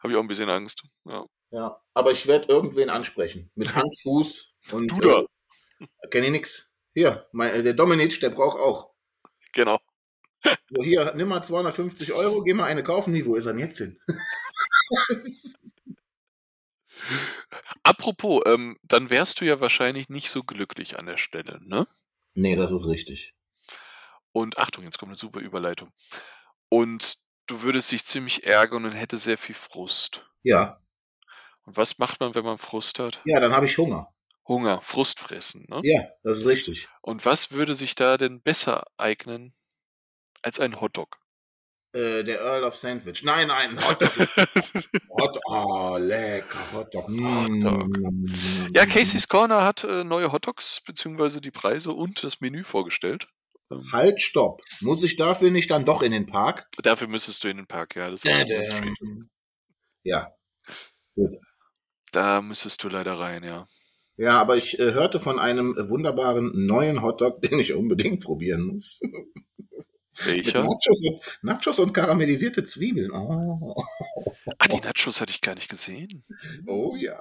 Habe 0.00 0.12
ich 0.12 0.18
auch 0.18 0.22
ein 0.22 0.28
bisschen 0.28 0.48
Angst. 0.50 0.82
Ja. 1.04 1.24
Ja, 1.50 1.80
aber 1.92 2.12
ich 2.12 2.26
werde 2.26 2.46
irgendwen 2.48 2.88
ansprechen. 2.88 3.50
Mit 3.54 3.74
Hand, 3.74 3.94
Fuß 4.02 4.54
und 4.72 4.88
Du 4.88 5.00
da. 5.00 5.24
Äh, 5.80 5.86
kenn 6.10 6.24
ich 6.24 6.30
nix. 6.30 6.70
Hier, 6.94 7.26
mein, 7.32 7.52
äh, 7.52 7.62
der 7.62 7.74
Dominic, 7.74 8.20
der 8.20 8.30
braucht 8.30 8.58
auch. 8.58 8.92
Genau. 9.52 9.78
So, 10.70 10.82
hier, 10.82 11.12
nimm 11.14 11.28
mal 11.28 11.42
250 11.42 12.12
Euro, 12.14 12.42
geh 12.42 12.54
mal 12.54 12.64
eine 12.64 12.82
kaufen. 12.82 13.12
Nee, 13.12 13.24
wo 13.26 13.36
ist 13.36 13.46
er 13.46 13.52
denn 13.52 13.60
jetzt 13.60 13.78
hin? 13.78 14.00
Apropos, 17.82 18.42
ähm, 18.46 18.78
dann 18.82 19.10
wärst 19.10 19.40
du 19.40 19.44
ja 19.44 19.60
wahrscheinlich 19.60 20.08
nicht 20.08 20.30
so 20.30 20.42
glücklich 20.42 20.98
an 20.98 21.06
der 21.06 21.16
Stelle, 21.18 21.58
ne? 21.62 21.86
Nee, 22.34 22.56
das 22.56 22.72
ist 22.72 22.86
richtig. 22.86 23.34
Und 24.32 24.58
Achtung, 24.58 24.84
jetzt 24.84 24.98
kommt 24.98 25.10
eine 25.10 25.16
super 25.16 25.40
Überleitung. 25.40 25.90
Und 26.68 27.18
du 27.46 27.62
würdest 27.62 27.90
dich 27.92 28.04
ziemlich 28.04 28.44
ärgern 28.46 28.84
und 28.86 28.92
hätte 28.92 29.18
sehr 29.18 29.38
viel 29.38 29.54
Frust. 29.54 30.26
Ja, 30.42 30.80
Und 31.64 31.76
was 31.76 31.98
macht 31.98 32.20
man, 32.20 32.34
wenn 32.34 32.44
man 32.44 32.58
Frust 32.58 32.98
hat? 32.98 33.20
ja, 33.24 33.40
dann 33.40 33.52
habe 33.52 33.66
ich 33.66 33.76
Hunger. 33.78 34.08
Hunger, 34.48 34.80
Frust 34.82 35.20
fressen, 35.20 35.66
ne? 35.68 35.80
Ja, 35.84 36.08
das 36.24 36.38
ist 36.38 36.46
richtig. 36.46 36.88
Und 37.00 37.24
was 37.24 37.52
würde 37.52 37.74
sich 37.76 37.94
da 37.94 38.16
denn 38.18 38.42
besser 38.42 38.84
eignen 38.96 39.54
als 40.42 40.58
ein 40.60 40.80
Hotdog? 40.80 41.20
Äh, 41.94 42.24
der 42.24 42.40
Earl 42.40 42.64
of 42.64 42.74
Sandwich. 42.74 43.22
Nein, 43.22 43.48
nein, 43.48 43.78
Hotdog. 43.86 44.10
Hot, 45.10 45.38
oh, 45.46 45.96
lecker 45.98 46.72
Hotdog. 46.72 47.08
Mm. 47.08 47.64
Hotdog. 47.66 47.96
ja, 48.74 48.86
Casey's 48.86 49.28
Corner 49.28 49.62
hat 49.62 49.84
äh, 49.84 50.02
neue 50.02 50.32
Hotdogs 50.32 50.80
beziehungsweise 50.86 51.42
die 51.42 51.50
Preise 51.50 51.92
und 51.92 52.24
das 52.24 52.40
Menü 52.40 52.64
vorgestellt. 52.64 53.28
Ähm, 53.70 53.84
Halt, 53.92 54.22
stopp. 54.22 54.62
Muss 54.80 55.02
ich 55.02 55.16
dafür 55.16 55.50
nicht 55.50 55.70
dann 55.70 55.84
doch 55.84 56.00
in 56.00 56.12
den 56.12 56.24
Park? 56.24 56.66
dafür 56.82 57.08
müsstest 57.08 57.44
du 57.44 57.48
in 57.48 57.58
den 57.58 57.66
Park, 57.66 57.94
ja. 57.96 58.10
Das 58.10 58.20
Street. 58.20 58.50
Ja. 60.02 60.32
Da 62.10 62.40
müsstest 62.40 62.82
du 62.82 62.88
leider 62.88 63.18
rein, 63.18 63.44
ja. 63.44 63.66
Ja, 64.16 64.40
aber 64.40 64.56
ich 64.56 64.78
äh, 64.78 64.92
hörte 64.92 65.20
von 65.20 65.38
einem 65.38 65.76
äh, 65.76 65.88
wunderbaren 65.88 66.52
neuen 66.54 67.02
Hotdog, 67.02 67.42
den 67.42 67.58
ich 67.58 67.74
unbedingt 67.74 68.22
probieren 68.22 68.66
muss. 68.66 69.00
Welcher? 70.24 70.62
Nachos 70.62 71.02
und, 71.06 71.38
Nachos 71.42 71.78
und 71.78 71.92
karamellisierte 71.92 72.64
Zwiebeln. 72.64 73.10
Oh, 73.12 73.74
Ah, 74.58 74.68
die 74.68 74.80
Nachos 74.80 75.20
hatte 75.20 75.30
ich 75.30 75.40
gar 75.40 75.54
nicht 75.54 75.68
gesehen. 75.68 76.24
oh 76.66 76.94
ja. 76.96 77.20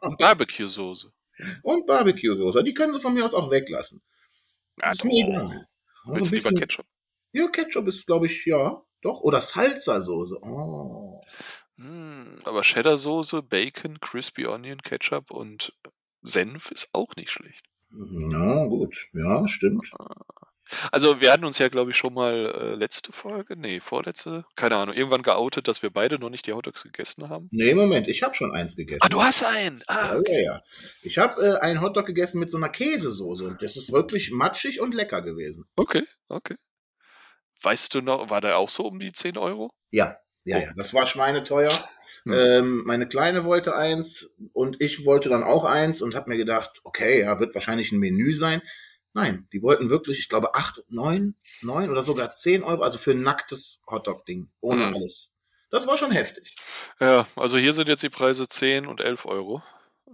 Und 0.00 0.18
Barbecue-Soße. 0.18 1.12
und 1.62 1.86
Barbecue-Soße. 1.86 2.62
Die 2.64 2.74
können 2.74 2.92
sie 2.94 3.00
von 3.00 3.14
mir 3.14 3.24
aus 3.24 3.34
auch 3.34 3.50
weglassen. 3.50 4.02
Ah, 4.80 4.90
ist 4.92 5.04
mir 5.04 5.26
egal. 5.26 5.68
Also 6.06 6.24
lieber 6.24 6.30
bisschen, 6.30 6.56
Ketchup? 6.56 6.86
ja, 7.32 7.48
Ketchup 7.48 7.86
ist, 7.88 8.06
glaube 8.06 8.26
ich, 8.26 8.44
ja. 8.46 8.82
Doch. 9.02 9.20
Oder 9.20 9.40
Salsa-Soße. 9.40 10.38
Oh. 10.42 11.20
Hm, 11.76 12.40
aber 12.44 12.62
Cheddar-Soße, 12.62 13.42
Bacon, 13.42 14.00
Crispy 14.00 14.46
Onion, 14.46 14.80
Ketchup 14.82 15.30
und 15.30 15.72
Senf 16.22 16.70
ist 16.70 16.88
auch 16.92 17.14
nicht 17.16 17.30
schlecht. 17.30 17.64
Ja, 18.32 18.66
gut. 18.66 18.96
Ja, 19.12 19.46
stimmt. 19.46 19.90
Also 20.92 21.20
wir 21.20 21.30
hatten 21.32 21.44
uns 21.44 21.58
ja, 21.58 21.68
glaube 21.68 21.90
ich, 21.90 21.96
schon 21.96 22.14
mal 22.14 22.46
äh, 22.46 22.74
letzte 22.74 23.12
Folge, 23.12 23.56
nee, 23.56 23.80
vorletzte, 23.80 24.44
keine 24.56 24.76
Ahnung, 24.76 24.94
irgendwann 24.94 25.22
geoutet, 25.22 25.68
dass 25.68 25.82
wir 25.82 25.90
beide 25.90 26.18
noch 26.18 26.30
nicht 26.30 26.46
die 26.46 26.52
Hotdogs 26.52 26.82
gegessen 26.82 27.28
haben. 27.28 27.48
Nee, 27.52 27.74
Moment, 27.74 28.08
ich 28.08 28.22
habe 28.22 28.34
schon 28.34 28.52
eins 28.54 28.74
gegessen. 28.76 29.00
Ah, 29.02 29.08
du 29.08 29.22
hast 29.22 29.44
einen! 29.44 29.82
Ah, 29.86 30.14
Ja, 30.26 30.32
ja, 30.32 30.40
ja. 30.42 30.62
Ich 31.02 31.18
habe 31.18 31.40
äh, 31.42 31.56
einen 31.60 31.80
Hotdog 31.82 32.06
gegessen 32.06 32.38
mit 32.40 32.50
so 32.50 32.56
einer 32.56 32.70
Käsesoße 32.70 33.44
und 33.46 33.62
das 33.62 33.76
ist 33.76 33.92
wirklich 33.92 34.30
matschig 34.30 34.80
und 34.80 34.94
lecker 34.94 35.22
gewesen. 35.22 35.66
okay, 35.76 36.04
okay. 36.28 36.56
Weißt 37.62 37.94
du 37.94 38.00
noch, 38.02 38.28
war 38.30 38.40
der 38.40 38.58
auch 38.58 38.68
so 38.68 38.84
um 38.84 38.98
die 38.98 39.12
10 39.12 39.38
Euro? 39.38 39.72
Ja, 39.90 40.16
ja, 40.44 40.58
Oh. 40.58 40.60
ja. 40.60 40.72
Das 40.76 40.92
war 40.92 41.06
schweineteuer. 41.06 41.72
Hm. 42.24 42.32
Ähm, 42.34 42.82
meine 42.84 43.08
Kleine 43.08 43.44
wollte 43.44 43.74
eins 43.74 44.34
und 44.52 44.76
ich 44.80 45.06
wollte 45.06 45.30
dann 45.30 45.42
auch 45.42 45.64
eins 45.64 46.02
und 46.02 46.14
habe 46.14 46.28
mir 46.30 46.36
gedacht, 46.36 46.80
okay, 46.84 47.20
ja, 47.20 47.40
wird 47.40 47.54
wahrscheinlich 47.54 47.92
ein 47.92 47.98
Menü 47.98 48.34
sein. 48.34 48.60
Nein, 49.14 49.48
die 49.52 49.62
wollten 49.62 49.90
wirklich, 49.90 50.18
ich 50.18 50.28
glaube, 50.28 50.54
acht, 50.54 50.82
neun, 50.88 51.36
neun 51.62 51.88
oder 51.90 52.02
sogar 52.02 52.32
zehn 52.34 52.62
Euro, 52.64 52.82
also 52.82 52.98
für 52.98 53.12
ein 53.12 53.22
nacktes 53.22 53.80
Hotdog-Ding, 53.88 54.50
ohne 54.60 54.86
Mhm. 54.88 54.94
alles. 54.96 55.30
Das 55.70 55.86
war 55.86 55.96
schon 55.96 56.10
heftig. 56.10 56.54
Ja, 57.00 57.26
also 57.36 57.56
hier 57.56 57.74
sind 57.74 57.88
jetzt 57.88 58.02
die 58.02 58.10
Preise 58.10 58.46
10 58.48 58.86
und 58.86 59.00
11 59.00 59.24
Euro. 59.24 59.62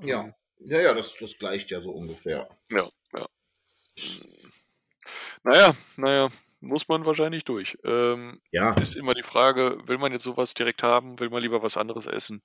Ja. 0.02 0.22
Ähm, 0.24 0.34
Ja, 0.62 0.78
ja, 0.80 0.92
das, 0.94 1.14
das 1.18 1.38
gleicht 1.38 1.70
ja 1.70 1.80
so 1.80 1.90
ungefähr. 1.92 2.46
Ja, 2.70 2.88
ja. 3.14 3.26
Naja, 5.42 5.74
naja, 5.96 6.28
muss 6.60 6.86
man 6.88 7.06
wahrscheinlich 7.06 7.44
durch. 7.44 7.78
Ähm, 7.84 8.42
Ja. 8.52 8.74
ist 8.74 8.94
immer 8.94 9.14
die 9.14 9.22
Frage, 9.22 9.78
will 9.86 9.96
man 9.96 10.12
jetzt 10.12 10.24
sowas 10.24 10.52
direkt 10.54 10.82
haben? 10.82 11.18
Will 11.18 11.30
man 11.30 11.40
lieber 11.42 11.62
was 11.62 11.78
anderes 11.78 12.06
essen? 12.06 12.42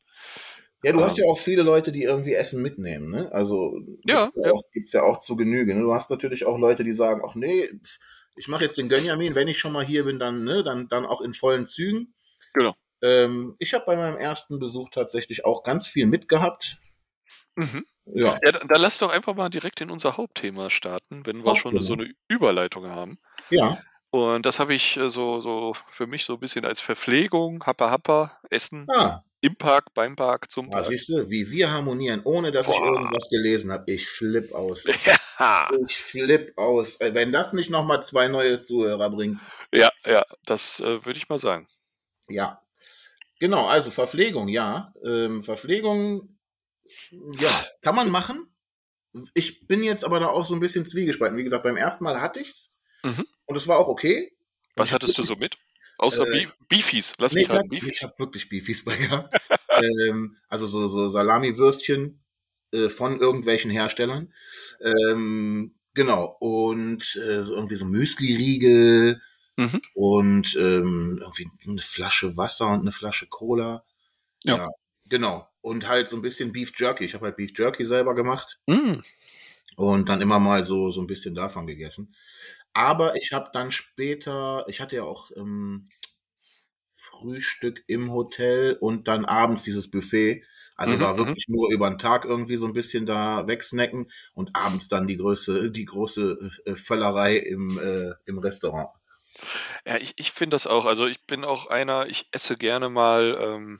Ja, 0.85 0.91
du 0.93 1.03
hast 1.03 1.17
ja 1.17 1.25
auch 1.25 1.39
viele 1.39 1.63
Leute, 1.63 1.91
die 1.91 2.03
irgendwie 2.03 2.33
Essen 2.35 2.61
mitnehmen, 2.61 3.09
ne? 3.09 3.31
Also 3.31 3.79
Ja, 4.05 4.25
gibt's 4.25 4.35
ja, 4.35 4.45
ja. 4.45 4.51
auch, 4.53 4.61
gibt's 4.71 4.93
ja 4.93 5.03
auch 5.03 5.19
zu 5.19 5.35
Genüge. 5.35 5.73
Ne? 5.73 5.81
Du 5.81 5.93
hast 5.93 6.11
natürlich 6.11 6.45
auch 6.45 6.59
Leute, 6.59 6.83
die 6.83 6.91
sagen, 6.91 7.21
ach 7.27 7.33
nee, 7.35 7.69
ich 8.35 8.47
mache 8.47 8.65
jetzt 8.65 8.77
den 8.77 8.89
Gönjamin, 8.89 9.33
wenn 9.35 9.47
ich 9.47 9.57
schon 9.57 9.71
mal 9.71 9.85
hier 9.85 10.03
bin, 10.03 10.19
dann, 10.19 10.43
ne, 10.43 10.63
dann, 10.63 10.87
dann 10.87 11.05
auch 11.05 11.21
in 11.21 11.33
vollen 11.33 11.65
Zügen. 11.67 12.13
Genau. 12.53 12.75
Ähm, 13.01 13.55
ich 13.59 13.73
habe 13.73 13.85
bei 13.85 13.95
meinem 13.95 14.17
ersten 14.17 14.59
Besuch 14.59 14.89
tatsächlich 14.91 15.43
auch 15.45 15.63
ganz 15.63 15.87
viel 15.87 16.05
mitgehabt. 16.07 16.77
Mhm. 17.55 17.85
Ja, 18.13 18.39
Ja, 18.43 18.51
dann, 18.51 18.67
dann 18.67 18.81
lass 18.81 18.99
doch 18.99 19.09
einfach 19.11 19.33
mal 19.35 19.49
direkt 19.49 19.81
in 19.81 19.89
unser 19.89 20.17
Hauptthema 20.17 20.69
starten, 20.69 21.25
wenn 21.25 21.43
wir 21.43 21.53
Ach, 21.53 21.57
schon 21.57 21.79
so 21.81 21.93
eine 21.93 22.13
Überleitung 22.27 22.87
haben. 22.87 23.17
ja, 23.49 23.77
Und 24.11 24.45
das 24.45 24.59
habe 24.59 24.73
ich 24.73 24.97
äh, 24.97 25.09
so, 25.09 25.41
so 25.41 25.73
für 25.89 26.07
mich 26.07 26.25
so 26.25 26.33
ein 26.35 26.39
bisschen 26.39 26.65
als 26.65 26.79
Verpflegung, 26.79 27.65
Happa 27.65 27.91
Happa, 27.91 28.39
Essen 28.49 28.91
ah, 28.95 29.23
im 29.45 29.55
Park, 29.55 29.93
beim 29.93 30.15
Park, 30.15 30.51
zum 30.51 30.69
Park. 30.69 30.85
siehst 30.87 31.09
du, 31.09 31.29
wie 31.29 31.49
wir 31.51 31.71
harmonieren, 31.71 32.21
ohne 32.23 32.51
dass 32.51 32.67
ich 32.67 32.75
Boah. 32.75 32.93
irgendwas 32.93 33.29
gelesen 33.29 33.71
habe. 33.71 33.91
Ich 33.91 34.07
flipp 34.07 34.53
aus. 34.53 34.85
Ja, 35.37 35.69
Ich 35.85 35.97
flipp 35.97 36.57
aus. 36.57 37.01
Äh, 37.01 37.13
Wenn 37.13 37.33
das 37.33 37.51
nicht 37.51 37.69
nochmal 37.69 38.01
zwei 38.03 38.29
neue 38.29 38.61
Zuhörer 38.61 39.09
bringt. 39.09 39.41
ja, 39.73 39.89
ja, 40.05 40.25
das 40.45 40.79
äh, 40.79 41.05
würde 41.05 41.17
ich 41.17 41.27
mal 41.27 41.39
sagen. 41.39 41.67
Ja. 42.29 42.61
Genau, 43.39 43.65
also 43.67 43.91
Verpflegung, 43.91 44.47
ja. 44.47 44.93
Ähm, 45.03 45.43
Verpflegung, 45.43 46.37
ja, 47.39 47.51
kann 47.81 47.95
man 47.95 48.09
machen. 48.09 48.47
Ich 49.33 49.67
bin 49.67 49.83
jetzt 49.83 50.05
aber 50.05 50.19
da 50.21 50.27
auch 50.27 50.45
so 50.45 50.53
ein 50.53 50.59
bisschen 50.61 50.85
zwiegespalten. 50.85 51.37
Wie 51.37 51.43
gesagt, 51.43 51.63
beim 51.63 51.77
ersten 51.77 52.03
Mal 52.05 52.21
hatte 52.21 52.39
ich's 52.39 52.71
Mhm. 53.03 53.25
und 53.45 53.55
es 53.57 53.67
war 53.67 53.77
auch 53.77 53.87
okay. 53.89 54.31
Was 54.77 54.87
Ich 54.89 54.93
hattest 54.93 55.17
du 55.17 55.23
so 55.23 55.35
mit? 55.35 55.57
Außer 55.97 56.27
Äh, 56.27 56.31
Beef 56.31 56.55
Beefies. 56.69 57.13
Lass 57.17 57.33
Nee, 57.33 57.47
mich 57.47 57.49
ich, 57.49 57.69
Beefies. 57.69 57.95
ich 57.95 58.03
habe 58.03 58.13
wirklich 58.17 58.49
Beefies 58.49 58.83
bei 58.85 58.95
gehabt. 58.95 59.35
ähm, 60.09 60.37
also 60.49 60.65
so, 60.65 60.87
so 60.87 61.07
Salami-Würstchen 61.07 62.23
äh, 62.71 62.89
von 62.89 63.19
irgendwelchen 63.19 63.71
Herstellern. 63.71 64.33
Ähm, 64.81 65.75
genau. 65.93 66.35
Und 66.39 67.15
äh, 67.15 67.43
so 67.43 67.55
irgendwie 67.55 67.75
so 67.75 67.85
Müsli-Riegel 67.85 69.21
Mhm. 69.57 69.81
und 69.93 70.53
ähm, 70.59 71.17
irgendwie 71.21 71.47
eine 71.65 71.79
Flasche 71.81 72.35
Wasser 72.35 72.67
und 72.71 72.81
eine 72.81 72.91
Flasche 72.91 73.27
Cola. 73.27 73.85
Ja. 74.43 74.67
genau. 75.09 75.47
Und 75.61 75.87
halt 75.87 76.09
so 76.09 76.17
ein 76.17 76.21
bisschen 76.21 76.51
Beef 76.51 76.73
Jerky. 76.77 77.05
Ich 77.05 77.13
habe 77.13 77.25
halt 77.27 77.37
Beef 77.37 77.51
Jerky 77.57 77.85
selber 77.85 78.15
gemacht 78.15 78.59
Mm. 78.67 78.95
und 79.77 80.09
dann 80.09 80.19
immer 80.21 80.39
mal 80.39 80.65
so, 80.65 80.91
so 80.91 80.99
ein 80.99 81.07
bisschen 81.07 81.35
davon 81.35 81.67
gegessen. 81.67 82.13
Aber 82.75 83.15
ich 83.15 83.31
habe 83.33 83.49
dann 83.53 83.71
später, 83.71 84.65
ich 84.67 84.81
hatte 84.81 84.97
ja 84.97 85.03
auch 85.03 85.31
ähm, 85.35 85.87
Frühstück 86.95 87.83
im 87.87 88.11
Hotel 88.11 88.73
und 88.79 89.07
dann 89.07 89.23
abends 89.25 89.63
dieses 89.63 89.89
Buffet. 89.89 90.43
Also 90.75 90.97
Mhm, 90.97 90.99
da 90.99 91.17
mhm. 91.17 91.17
wirklich 91.17 91.45
nur 91.47 91.71
über 91.71 91.89
den 91.89 91.99
Tag 91.99 92.25
irgendwie 92.25 92.57
so 92.57 92.67
ein 92.67 92.73
bisschen 92.73 93.05
da 93.05 93.47
wegsnacken 93.47 94.11
und 94.33 94.55
abends 94.55 94.89
dann 94.89 95.07
die 95.07 95.15
größte, 95.17 95.71
die 95.71 95.85
große 95.85 96.51
äh, 96.65 96.75
Völlerei 96.75 97.37
im, 97.37 97.79
äh, 97.79 98.13
im 98.25 98.39
Restaurant. 98.39 98.89
Ja, 99.85 99.97
ich, 99.97 100.13
ich 100.17 100.31
finde 100.31 100.55
das 100.55 100.67
auch. 100.67 100.85
Also 100.85 101.07
ich 101.07 101.25
bin 101.25 101.43
auch 101.43 101.67
einer, 101.67 102.07
ich 102.07 102.27
esse 102.31 102.57
gerne 102.57 102.89
mal, 102.89 103.37
ähm, 103.39 103.79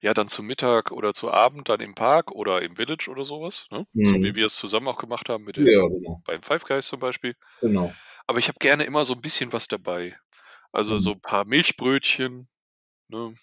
ja, 0.00 0.14
dann 0.14 0.28
zu 0.28 0.42
Mittag 0.42 0.92
oder 0.92 1.14
zu 1.14 1.30
Abend 1.32 1.68
dann 1.68 1.80
im 1.80 1.94
Park 1.94 2.32
oder 2.32 2.62
im 2.62 2.76
Village 2.76 3.08
oder 3.10 3.24
sowas. 3.24 3.66
Ne? 3.70 3.86
So 4.04 4.16
Mhm. 4.16 4.22
wie 4.22 4.34
wir 4.36 4.46
es 4.46 4.56
zusammen 4.56 4.88
auch 4.88 4.98
gemacht 4.98 5.28
haben 5.28 5.44
mit 5.44 5.56
dem, 5.56 5.66
Ja, 5.66 5.86
genau. 5.88 6.22
beim 6.24 6.42
Five 6.42 6.64
Guys 6.64 6.86
zum 6.88 7.00
Beispiel. 7.00 7.36
Genau. 7.60 7.92
Aber 8.28 8.38
ich 8.38 8.48
habe 8.48 8.58
gerne 8.60 8.84
immer 8.84 9.04
so 9.04 9.14
ein 9.14 9.20
bisschen 9.22 9.52
was 9.52 9.68
dabei. 9.68 10.18
Also 10.72 10.98
Mhm. 10.98 10.98
so 10.98 11.12
ein 11.12 11.20
paar 11.22 11.46
Milchbrötchen, 11.46 12.48
ne? 13.08 13.34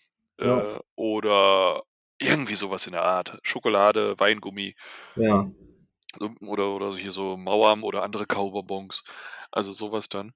Ja. 0.41 0.65
Äh, 0.65 0.79
oder 0.95 1.83
irgendwie 2.19 2.55
sowas 2.55 2.87
in 2.87 2.93
der 2.93 3.03
Art. 3.03 3.39
Schokolade, 3.43 4.19
Weingummi 4.19 4.75
Ja. 5.15 5.51
so, 6.19 6.29
oder, 6.41 6.69
oder 6.75 6.95
hier 6.97 7.11
so 7.13 7.37
Mauern 7.37 7.81
oder 7.83 8.03
andere 8.03 8.25
Kaubonbons. 8.27 9.03
Also 9.51 9.71
sowas 9.73 10.09
dann. 10.09 10.33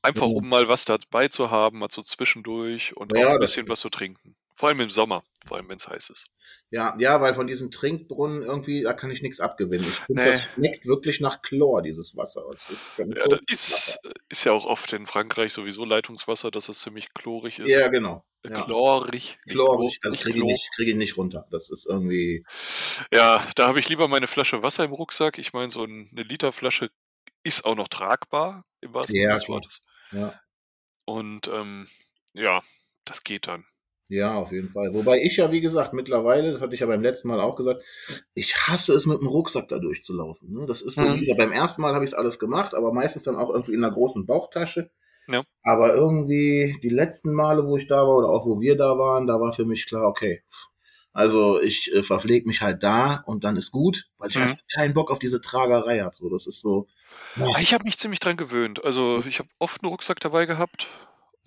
Einfach 0.00 0.28
Ja. 0.28 0.40
um 0.40 0.48
mal 0.48 0.68
was 0.68 0.86
dabei 0.86 1.28
zu 1.28 1.50
haben, 1.50 1.80
mal 1.80 1.90
so 1.90 2.02
zwischendurch 2.02 2.96
und 2.96 3.14
auch 3.14 3.28
Ja, 3.28 3.34
ein 3.34 3.38
das 3.38 3.50
bisschen 3.50 3.68
was 3.68 3.80
zu 3.80 3.90
trinken. 3.90 4.34
Vor 4.56 4.70
allem 4.70 4.80
im 4.80 4.90
Sommer, 4.90 5.22
vor 5.46 5.58
allem 5.58 5.68
wenn 5.68 5.76
es 5.76 5.86
heiß 5.86 6.08
ist. 6.10 6.28
Ja, 6.70 6.96
ja, 6.98 7.20
weil 7.20 7.34
von 7.34 7.46
diesen 7.46 7.70
Trinkbrunnen 7.70 8.42
irgendwie, 8.42 8.82
da 8.82 8.92
kann 8.94 9.10
ich 9.10 9.20
nichts 9.22 9.38
abgewinnen. 9.38 9.86
Ich 9.86 9.94
finde, 9.98 10.22
Nee. 10.24 10.30
das 10.32 10.42
schmeckt 10.54 10.86
wirklich 10.86 11.20
nach 11.20 11.42
Chlor, 11.42 11.82
dieses 11.82 12.16
Wasser. 12.16 12.42
Es 12.54 12.70
ist 12.70 12.90
Ja, 12.98 13.04
das 13.28 13.40
ist, 13.48 13.98
ist 14.30 14.44
ja 14.44 14.52
auch 14.52 14.64
oft 14.64 14.92
in 14.94 15.06
Frankreich 15.06 15.52
sowieso 15.52 15.84
Leitungswasser, 15.84 16.50
dass 16.50 16.68
es 16.70 16.80
ziemlich 16.80 17.12
chlorig 17.14 17.58
ist. 17.58 17.68
Ja, 17.68 17.86
genau. 17.88 18.24
Ja. 18.48 18.64
Chlorig. 18.64 19.38
Chlorig, 19.48 19.98
Chlor- 20.00 20.10
also 20.10 20.22
kriege 20.22 20.38
ich, 20.38 20.44
nicht, 20.44 20.68
krieg 20.74 20.88
ich 20.88 20.94
nicht 20.96 21.16
runter. 21.18 21.46
Das 21.50 21.68
ist 21.68 21.86
irgendwie, 21.86 22.44
Ja, 23.12 23.44
da 23.56 23.66
habe 23.68 23.78
ich 23.78 23.88
lieber 23.88 24.08
meine 24.08 24.26
Flasche 24.26 24.62
Wasser 24.62 24.84
im 24.84 24.92
Rucksack. 24.92 25.38
Ich 25.38 25.52
meine, 25.52 25.70
so 25.70 25.84
ein- 25.84 26.08
eine 26.12 26.22
Literflasche 26.22 26.90
ist 27.42 27.64
auch 27.64 27.74
noch 27.76 27.88
tragbar, 27.88 28.64
im 28.80 28.94
wahrsten 28.94 29.14
Sinne 29.16 29.28
Ja, 29.28 29.34
des. 29.34 29.48
Wortes. 29.48 29.82
ja, 30.12 30.40
Und 31.04 31.46
ähm, 31.48 31.86
ja, 32.32 32.62
das 33.04 33.22
geht 33.22 33.46
dann. 33.46 33.66
Ja, 34.08 34.34
auf 34.34 34.52
jeden 34.52 34.68
Fall. 34.68 34.92
Wobei 34.94 35.20
ich 35.22 35.36
ja, 35.36 35.50
wie 35.50 35.60
gesagt, 35.60 35.92
mittlerweile, 35.92 36.52
das 36.52 36.60
hatte 36.60 36.74
ich 36.74 36.80
ja 36.80 36.86
beim 36.86 37.02
letzten 37.02 37.28
Mal 37.28 37.40
auch 37.40 37.56
gesagt, 37.56 37.82
ich 38.34 38.54
hasse 38.56 38.94
es, 38.94 39.06
mit 39.06 39.20
dem 39.20 39.26
Rucksack 39.28 39.68
da 39.68 39.78
durchzulaufen. 39.78 40.52
Ne? 40.52 40.66
Das 40.66 40.82
ist 40.82 40.94
so, 40.94 41.02
Mhm. 41.02 41.26
beim 41.36 41.52
ersten 41.52 41.82
Mal 41.82 41.94
habe 41.94 42.04
ich 42.04 42.10
es 42.12 42.14
alles 42.14 42.38
gemacht, 42.38 42.74
aber 42.74 42.92
meistens 42.92 43.24
dann 43.24 43.36
auch 43.36 43.50
irgendwie 43.50 43.74
in 43.74 43.82
einer 43.82 43.92
großen 43.92 44.26
Bauchtasche. 44.26 44.90
Ja. 45.28 45.42
Aber 45.64 45.94
irgendwie 45.94 46.78
die 46.82 46.88
letzten 46.88 47.32
Male, 47.34 47.66
wo 47.66 47.76
ich 47.76 47.88
da 47.88 47.96
war 48.06 48.16
oder 48.16 48.28
auch 48.28 48.46
wo 48.46 48.60
wir 48.60 48.76
da 48.76 48.96
waren, 48.96 49.26
da 49.26 49.40
war 49.40 49.52
für 49.52 49.64
mich 49.64 49.86
klar, 49.86 50.06
okay, 50.06 50.42
also 51.12 51.60
ich 51.60 51.90
äh, 51.94 52.02
verpflege 52.02 52.46
mich 52.46 52.60
halt 52.60 52.82
da 52.82 53.22
und 53.26 53.42
dann 53.42 53.56
ist 53.56 53.72
gut, 53.72 54.04
weil 54.18 54.28
ich 54.30 54.36
Mhm. 54.36 54.42
einfach 54.42 54.58
keinen 54.72 54.94
Bock 54.94 55.10
auf 55.10 55.18
diese 55.18 55.40
Tragerei 55.40 56.00
habe. 56.00 56.14
So, 56.14 56.28
das 56.28 56.46
ist 56.46 56.60
so, 56.60 56.86
Ah, 57.38 57.58
Ich 57.60 57.74
habe 57.74 57.84
mich 57.84 57.98
ziemlich 57.98 58.20
dran 58.20 58.36
gewöhnt. 58.36 58.84
Also 58.84 59.22
ich 59.26 59.38
habe 59.38 59.48
oft 59.58 59.82
einen 59.82 59.90
Rucksack 59.90 60.20
dabei 60.20 60.46
gehabt 60.46 60.88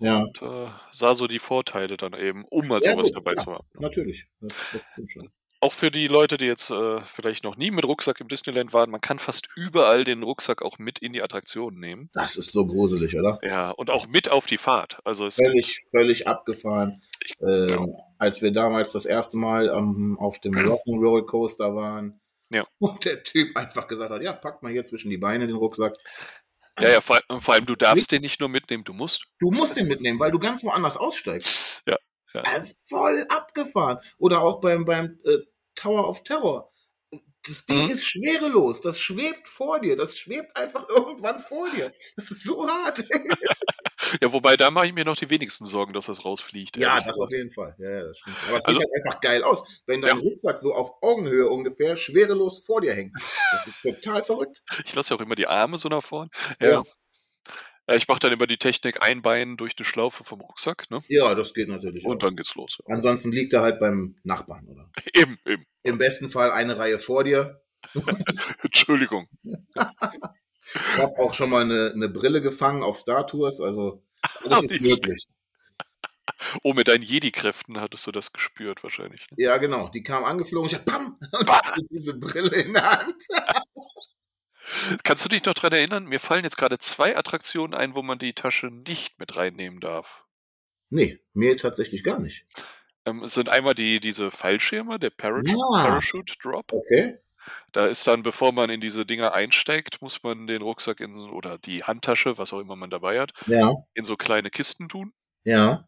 ja, 0.00 0.22
und 0.24 0.42
äh, 0.42 0.68
sah 0.90 1.14
so 1.14 1.26
die 1.26 1.38
Vorteile 1.38 1.96
dann 1.96 2.12
eben, 2.14 2.44
um 2.50 2.66
mal 2.68 2.80
Ja, 2.82 2.92
sowas 2.92 3.08
gut, 3.08 3.16
dabei 3.18 3.32
ja. 3.36 3.44
zu 3.44 3.52
haben. 3.52 3.66
ne? 3.74 3.80
natürlich. 3.82 4.26
Das, 4.40 4.52
das. 4.96 5.24
Auch 5.62 5.74
für 5.74 5.90
die 5.90 6.06
Leute, 6.06 6.38
die 6.38 6.46
jetzt 6.46 6.70
äh, 6.70 7.02
vielleicht 7.02 7.44
noch 7.44 7.54
nie 7.56 7.70
mit 7.70 7.84
Rucksack 7.84 8.18
im 8.20 8.28
Disneyland 8.28 8.72
waren, 8.72 8.88
man 8.90 9.02
kann 9.02 9.18
fast 9.18 9.46
überall 9.56 10.04
den 10.04 10.22
Rucksack 10.22 10.62
auch 10.62 10.78
mit 10.78 10.98
in 11.00 11.12
die 11.12 11.20
Attraktion 11.22 11.78
nehmen. 11.78 12.08
Das 12.14 12.36
ist 12.36 12.50
so 12.50 12.64
gruselig, 12.66 13.14
oder? 13.14 13.38
Ja, 13.42 13.70
und 13.72 13.90
auch 13.90 14.06
mit 14.06 14.30
auf 14.30 14.46
die 14.46 14.56
Fahrt. 14.56 15.00
Also 15.04 15.26
es 15.26 15.36
Völlig, 15.36 15.82
völlig 15.90 16.26
abgefahren. 16.26 17.02
Ich- 17.22 17.34
Ähm, 17.42 17.68
ja. 17.68 17.86
Als 18.16 18.40
wir 18.40 18.52
damals 18.52 18.92
das 18.92 19.04
erste 19.04 19.36
Mal 19.36 19.68
ähm, 19.68 20.16
auf 20.18 20.40
dem 20.40 20.54
Rock'n'Roll 20.54 21.26
Coaster 21.26 21.74
waren 21.76 22.20
Ja. 22.48 22.64
und 22.78 23.04
der 23.04 23.22
Typ 23.22 23.54
einfach 23.54 23.86
gesagt 23.86 24.10
hat, 24.12 24.22
ja, 24.22 24.32
packt 24.32 24.62
mal 24.62 24.72
hier 24.72 24.86
zwischen 24.86 25.10
die 25.10 25.18
Beine 25.18 25.46
den 25.46 25.56
Rucksack. 25.56 25.94
Ja, 26.80 26.88
ja, 26.90 27.00
vor, 27.00 27.20
vor 27.40 27.54
allem 27.54 27.66
du 27.66 27.76
darfst 27.76 28.10
den 28.12 28.22
nicht 28.22 28.40
nur 28.40 28.48
mitnehmen, 28.48 28.84
du 28.84 28.92
musst. 28.92 29.24
Du 29.38 29.50
musst 29.50 29.76
den 29.76 29.88
mitnehmen, 29.88 30.18
weil 30.18 30.30
du 30.30 30.38
ganz 30.38 30.62
woanders 30.64 30.96
aussteigst. 30.96 31.82
Ja, 31.86 31.96
ja. 32.34 32.42
Also 32.42 32.72
voll 32.88 33.26
abgefahren. 33.28 33.98
Oder 34.18 34.40
auch 34.42 34.60
beim, 34.60 34.84
beim 34.84 35.18
äh, 35.24 35.38
Tower 35.74 36.08
of 36.08 36.22
Terror. 36.22 36.72
Das 37.46 37.64
Ding 37.64 37.84
Mhm. 37.84 37.90
ist 37.90 38.04
schwerelos. 38.04 38.80
Das 38.82 39.00
schwebt 39.00 39.48
vor 39.48 39.80
dir. 39.80 39.96
Das 39.96 40.18
schwebt 40.18 40.56
einfach 40.56 40.86
irgendwann 40.94 41.38
vor 41.38 41.68
dir. 41.70 41.92
Das 42.16 42.30
ist 42.30 42.44
so 42.44 42.68
hart. 42.68 42.98
Ja, 44.20 44.32
wobei 44.32 44.56
da 44.56 44.70
mache 44.70 44.86
ich 44.86 44.92
mir 44.94 45.04
noch 45.04 45.16
die 45.16 45.28
wenigsten 45.30 45.66
Sorgen, 45.66 45.92
dass 45.92 46.06
das 46.06 46.24
rausfliegt. 46.24 46.76
Ja, 46.76 47.00
das 47.00 47.18
auf 47.18 47.30
jeden 47.30 47.50
Fall. 47.50 47.74
Ja, 47.78 47.90
ja, 47.90 48.02
das 48.04 48.16
stimmt. 48.18 48.36
Aber 48.48 48.58
es 48.58 48.64
Also- 48.64 48.80
sieht 48.80 48.88
halt 48.88 49.06
einfach 49.06 49.20
geil 49.20 49.42
aus, 49.44 49.82
wenn 49.86 50.00
dein 50.00 50.16
Ja. 50.16 50.22
Rucksack 50.22 50.58
so 50.58 50.72
auf 50.74 50.90
Augenhöhe 51.02 51.48
ungefähr 51.48 51.96
schwerelos 51.96 52.64
vor 52.64 52.80
dir 52.80 52.94
hängt. 52.94 53.12
Das 53.14 53.66
ist 53.66 54.02
total 54.02 54.22
verrückt. 54.22 54.58
Ich 54.84 54.94
lasse 54.94 55.10
ja 55.14 55.16
auch 55.16 55.20
immer 55.24 55.34
die 55.34 55.46
Arme 55.46 55.78
so 55.78 55.88
nach 55.88 56.02
vorn. 56.02 56.28
Ja. 56.60 56.82
Ja. 57.88 57.96
ich 57.96 58.06
mache 58.06 58.20
dann 58.20 58.32
immer 58.32 58.46
die 58.46 58.56
Technik 58.58 59.02
ein 59.02 59.20
Bein 59.22 59.56
durch 59.56 59.74
eine 59.76 59.84
Schlaufe 59.84 60.22
vom 60.22 60.40
Rucksack, 60.40 60.88
ne? 60.90 61.00
Ja, 61.08 61.34
das 61.34 61.52
geht 61.54 61.68
natürlich. 61.68 62.04
Und 62.04 62.16
auch. 62.16 62.18
dann 62.28 62.36
geht's 62.36 62.54
los. 62.54 62.78
Ansonsten 62.86 63.32
liegt 63.32 63.52
er 63.52 63.62
halt 63.62 63.80
beim 63.80 64.16
Nachbarn, 64.22 64.66
oder? 64.68 64.90
Eben, 65.14 65.38
eben. 65.44 65.64
Im 65.82 65.98
besten 65.98 66.30
Fall 66.30 66.52
eine 66.52 66.78
Reihe 66.78 66.98
vor 66.98 67.24
dir. 67.24 67.60
Entschuldigung. 68.62 69.28
Ich 70.74 70.98
habe 70.98 71.18
auch 71.18 71.34
schon 71.34 71.50
mal 71.50 71.62
eine, 71.62 71.92
eine 71.94 72.08
Brille 72.08 72.40
gefangen 72.42 72.82
auf 72.82 72.98
Star 72.98 73.26
Tours, 73.26 73.60
also 73.60 74.02
alles 74.44 74.62
ist 74.70 74.80
möglich. 74.80 75.26
Oh, 76.62 76.72
mit 76.74 76.88
deinen 76.88 77.02
Jedi-Kräften 77.02 77.80
hattest 77.80 78.06
du 78.06 78.12
das 78.12 78.32
gespürt 78.32 78.82
wahrscheinlich. 78.82 79.26
ne? 79.30 79.44
Ja, 79.44 79.56
genau. 79.58 79.88
Die 79.88 80.02
kam 80.02 80.24
angeflogen, 80.24 80.68
ich 80.68 80.74
hab 80.74 80.84
BAM! 80.84 81.18
Und 81.38 81.46
Bah! 81.46 81.62
hatte 81.64 81.80
diese 81.90 82.14
Brille 82.14 82.56
in 82.56 82.72
der 82.72 82.90
Hand. 82.90 83.14
Kannst 85.02 85.24
du 85.24 85.28
dich 85.28 85.44
noch 85.44 85.54
dran 85.54 85.72
erinnern? 85.72 86.04
Mir 86.04 86.20
fallen 86.20 86.44
jetzt 86.44 86.56
gerade 86.56 86.78
zwei 86.78 87.16
Attraktionen 87.16 87.74
ein, 87.74 87.94
wo 87.94 88.02
man 88.02 88.18
die 88.18 88.34
Tasche 88.34 88.66
nicht 88.68 89.18
mit 89.18 89.36
reinnehmen 89.36 89.80
darf. 89.80 90.24
Nee, 90.90 91.18
mir 91.32 91.56
tatsächlich 91.56 92.04
gar 92.04 92.18
nicht. 92.20 92.46
Ähm, 93.06 93.24
es 93.24 93.34
sind 93.34 93.48
einmal 93.48 93.74
die, 93.74 93.98
diese 94.00 94.30
Fallschirme, 94.30 94.98
der 94.98 95.10
Parach 95.10 95.42
Ja. 95.44 95.56
Parachute 95.72 96.34
Drop. 96.40 96.72
Okay. 96.72 97.18
Da 97.72 97.86
ist 97.86 98.06
dann, 98.06 98.22
bevor 98.22 98.52
man 98.52 98.70
in 98.70 98.80
diese 98.80 99.06
Dinger 99.06 99.32
einsteigt, 99.32 100.00
muss 100.02 100.22
man 100.22 100.46
den 100.46 100.62
Rucksack 100.62 101.00
in 101.00 101.14
oder 101.30 101.58
die 101.58 101.84
Handtasche, 101.84 102.38
was 102.38 102.52
auch 102.52 102.60
immer 102.60 102.76
man 102.76 102.90
dabei 102.90 103.20
hat, 103.20 103.32
Ja, 103.46 103.72
in 103.94 104.04
so 104.04 104.16
kleine 104.16 104.50
Kisten 104.50 104.88
tun. 104.88 105.12
ja, 105.44 105.86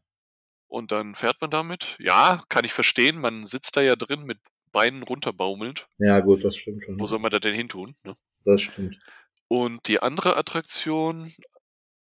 Und 0.69 0.92
dann 0.92 1.14
fährt 1.14 1.40
man 1.40 1.50
damit. 1.50 1.97
Ja, 1.99 2.42
kann 2.49 2.64
ich 2.64 2.73
verstehen. 2.73 3.19
Man 3.21 3.45
sitzt 3.45 3.76
da 3.76 3.83
ja 3.83 3.97
drin 3.97 4.23
mit 4.25 4.38
Beinen 4.73 5.02
runterbaumelnd. 5.02 5.87
ja, 5.99 6.21
gut, 6.21 6.45
das 6.45 6.57
stimmt 6.57 6.85
schon. 6.85 6.99
Wo 6.99 7.04
soll 7.07 7.19
man 7.19 7.31
da 7.31 7.38
denn 7.38 7.54
hin 7.54 7.69
tun? 7.69 7.95
Ne? 8.04 8.16
Das 8.45 8.62
stimmt. 8.62 8.99
Und 9.49 9.87
die 9.87 10.00
andere 10.00 10.37
Attraktion, 10.38 11.31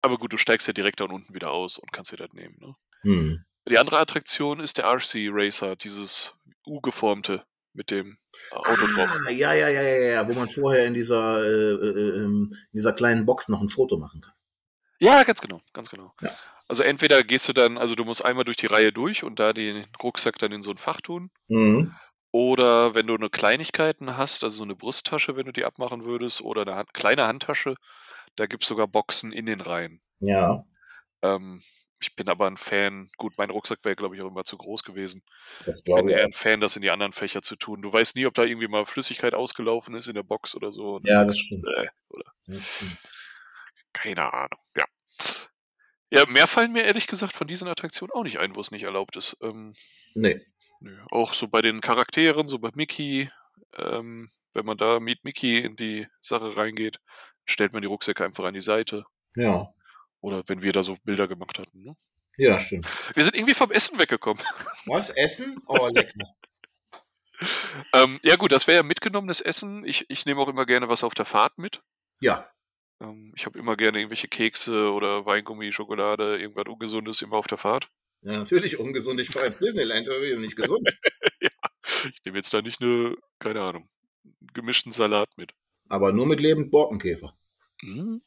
aber 0.02 0.18
gut, 0.18 0.32
du 0.32 0.38
steigst 0.38 0.66
ja 0.66 0.72
direkt 0.72 0.98
da 1.00 1.04
unten 1.04 1.34
wieder 1.34 1.52
aus 1.52 1.78
und 1.78 1.92
kannst 1.92 2.10
dir 2.10 2.16
das 2.16 2.32
nehmen. 2.32 2.56
Ne? 2.58 2.74
Hm. 3.02 3.44
Die 3.68 3.78
andere 3.78 3.98
Attraktion 4.00 4.58
ist 4.60 4.78
der 4.78 4.86
RC 4.86 5.28
Racer, 5.30 5.76
dieses 5.76 6.34
U-geformte 6.66 7.44
mit 7.72 7.90
dem 7.90 8.16
äh, 8.50 8.54
Autodrop. 8.54 9.08
Ah, 9.26 9.30
ja, 9.30 9.52
ja, 9.52 9.68
ja, 9.68 9.82
ja, 9.82 10.08
ja, 10.12 10.28
wo 10.28 10.32
man 10.32 10.48
vorher 10.48 10.86
in 10.86 10.94
dieser, 10.94 11.42
äh, 11.42 11.74
äh, 11.74 12.16
ähm, 12.24 12.50
in 12.52 12.76
dieser 12.76 12.92
kleinen 12.92 13.26
Box 13.26 13.48
noch 13.48 13.60
ein 13.60 13.68
Foto 13.68 13.96
machen 13.96 14.20
kann. 14.20 14.32
Ja, 15.00 15.22
ganz 15.22 15.40
genau, 15.40 15.60
ganz 15.72 15.90
genau. 15.90 16.12
Ja. 16.20 16.30
Also 16.66 16.82
entweder 16.82 17.22
gehst 17.22 17.48
du 17.48 17.52
dann, 17.52 17.78
also 17.78 17.94
du 17.94 18.04
musst 18.04 18.24
einmal 18.24 18.44
durch 18.44 18.56
die 18.56 18.66
Reihe 18.66 18.92
durch 18.92 19.22
und 19.22 19.38
da 19.38 19.52
den 19.52 19.86
Rucksack 20.02 20.38
dann 20.38 20.52
in 20.52 20.62
so 20.62 20.70
ein 20.70 20.76
Fach 20.76 21.00
tun. 21.00 21.30
Mhm. 21.46 21.94
Oder 22.30 22.94
wenn 22.94 23.06
du 23.06 23.14
eine 23.14 23.30
Kleinigkeiten 23.30 24.16
hast, 24.16 24.44
also 24.44 24.58
so 24.58 24.64
eine 24.64 24.76
Brusttasche, 24.76 25.36
wenn 25.36 25.46
du 25.46 25.52
die 25.52 25.64
abmachen 25.64 26.04
würdest, 26.04 26.42
oder 26.42 26.62
eine 26.62 26.84
kleine 26.92 27.26
Handtasche, 27.26 27.76
da 28.36 28.46
gibt 28.46 28.64
es 28.64 28.68
sogar 28.68 28.86
Boxen 28.86 29.32
in 29.32 29.46
den 29.46 29.60
Reihen. 29.60 30.00
Ja, 30.20 30.64
Ähm, 31.22 31.62
ich 32.00 32.14
bin 32.14 32.28
aber 32.28 32.46
ein 32.46 32.56
Fan, 32.56 33.08
gut, 33.16 33.34
mein 33.38 33.50
Rucksack 33.50 33.84
wäre, 33.84 33.96
glaube 33.96 34.16
ich, 34.16 34.22
auch 34.22 34.28
immer 34.28 34.44
zu 34.44 34.56
groß 34.56 34.82
gewesen. 34.84 35.22
das 35.66 35.78
Ich 35.78 35.84
bin 35.84 36.08
eher 36.08 36.24
ein 36.24 36.30
Fan, 36.30 36.60
das 36.60 36.76
in 36.76 36.82
die 36.82 36.90
anderen 36.90 37.12
Fächer 37.12 37.42
zu 37.42 37.56
tun. 37.56 37.82
Du 37.82 37.92
weißt 37.92 38.16
nie, 38.16 38.26
ob 38.26 38.34
da 38.34 38.44
irgendwie 38.44 38.68
mal 38.68 38.86
Flüssigkeit 38.86 39.34
ausgelaufen 39.34 39.94
ist 39.96 40.06
in 40.08 40.14
der 40.14 40.22
Box 40.22 40.54
oder 40.54 40.70
so. 40.72 41.00
Ja, 41.04 41.24
das 41.24 41.38
stimmt. 41.38 41.64
äh, 41.76 41.88
Das 42.46 42.62
stimmt. 42.66 42.96
keine 43.92 44.32
Ahnung, 44.32 44.60
ja. 44.76 44.84
Ja, 46.10 46.24
mehr 46.26 46.46
fallen 46.46 46.72
mir 46.72 46.84
ehrlich 46.84 47.06
gesagt 47.06 47.34
von 47.34 47.46
diesen 47.46 47.68
Attraktionen 47.68 48.12
auch 48.12 48.22
nicht 48.22 48.38
ein, 48.38 48.54
wo 48.56 48.60
es 48.60 48.70
nicht 48.70 48.84
erlaubt 48.84 49.16
ist. 49.16 49.36
Ähm, 49.42 49.74
Nee. 50.14 50.40
nö. 50.80 50.96
Auch 51.10 51.34
so 51.34 51.48
bei 51.48 51.60
den 51.60 51.80
Charakteren, 51.82 52.48
so 52.48 52.58
bei 52.58 52.70
Mickey, 52.74 53.30
ähm, 53.76 54.30
wenn 54.54 54.64
man 54.64 54.78
da 54.78 55.00
Meet 55.00 55.24
Mickey 55.24 55.58
in 55.58 55.76
die 55.76 56.06
Sache 56.22 56.56
reingeht, 56.56 56.98
stellt 57.44 57.72
man 57.74 57.82
die 57.82 57.88
Rucksäcke 57.88 58.24
einfach 58.24 58.44
an 58.44 58.54
die 58.54 58.62
Seite. 58.62 59.04
Ja. 59.36 59.72
Oder 60.20 60.42
wenn 60.46 60.62
wir 60.62 60.72
da 60.72 60.82
so 60.82 60.96
Bilder 61.04 61.28
gemacht 61.28 61.58
hatten. 61.58 61.82
Ne? 61.82 61.96
Ja, 62.36 62.58
stimmt. 62.58 62.86
Wir 63.14 63.24
sind 63.24 63.34
irgendwie 63.34 63.54
vom 63.54 63.70
Essen 63.70 63.98
weggekommen. 63.98 64.42
Was? 64.86 65.10
Essen? 65.10 65.60
Oh, 65.66 65.88
lecker. 65.88 66.34
ähm, 67.94 68.18
ja 68.22 68.36
gut, 68.36 68.52
das 68.52 68.66
wäre 68.66 68.78
ja 68.78 68.82
mitgenommenes 68.82 69.40
Essen. 69.40 69.84
Ich, 69.84 70.06
ich 70.08 70.26
nehme 70.26 70.40
auch 70.40 70.48
immer 70.48 70.66
gerne 70.66 70.88
was 70.88 71.04
auf 71.04 71.14
der 71.14 71.24
Fahrt 71.24 71.56
mit. 71.58 71.80
Ja. 72.20 72.50
Ähm, 73.00 73.32
ich 73.36 73.46
habe 73.46 73.58
immer 73.58 73.76
gerne 73.76 73.98
irgendwelche 73.98 74.28
Kekse 74.28 74.92
oder 74.92 75.24
Weingummi, 75.24 75.70
Schokolade, 75.72 76.38
irgendwas 76.38 76.66
Ungesundes 76.66 77.22
immer 77.22 77.36
auf 77.36 77.46
der 77.46 77.58
Fahrt. 77.58 77.88
Ja, 78.22 78.38
natürlich 78.38 78.78
ungesund. 78.78 79.20
Ich 79.20 79.28
fahre 79.28 79.46
ins 79.46 79.58
Disneyland, 79.58 80.08
aber 80.08 80.18
nicht 80.18 80.56
gesund. 80.56 80.88
Ich 82.04 82.24
nehme 82.24 82.38
jetzt 82.38 82.54
da 82.54 82.62
nicht 82.62 82.80
eine, 82.80 83.16
keine 83.40 83.60
Ahnung, 83.60 83.88
gemischten 84.52 84.92
Salat 84.92 85.30
mit. 85.36 85.52
Aber 85.88 86.12
nur 86.12 86.26
mit 86.26 86.38
lebend 86.38 86.70
Borkenkäfer. 86.70 87.36
Mm. 87.82 88.18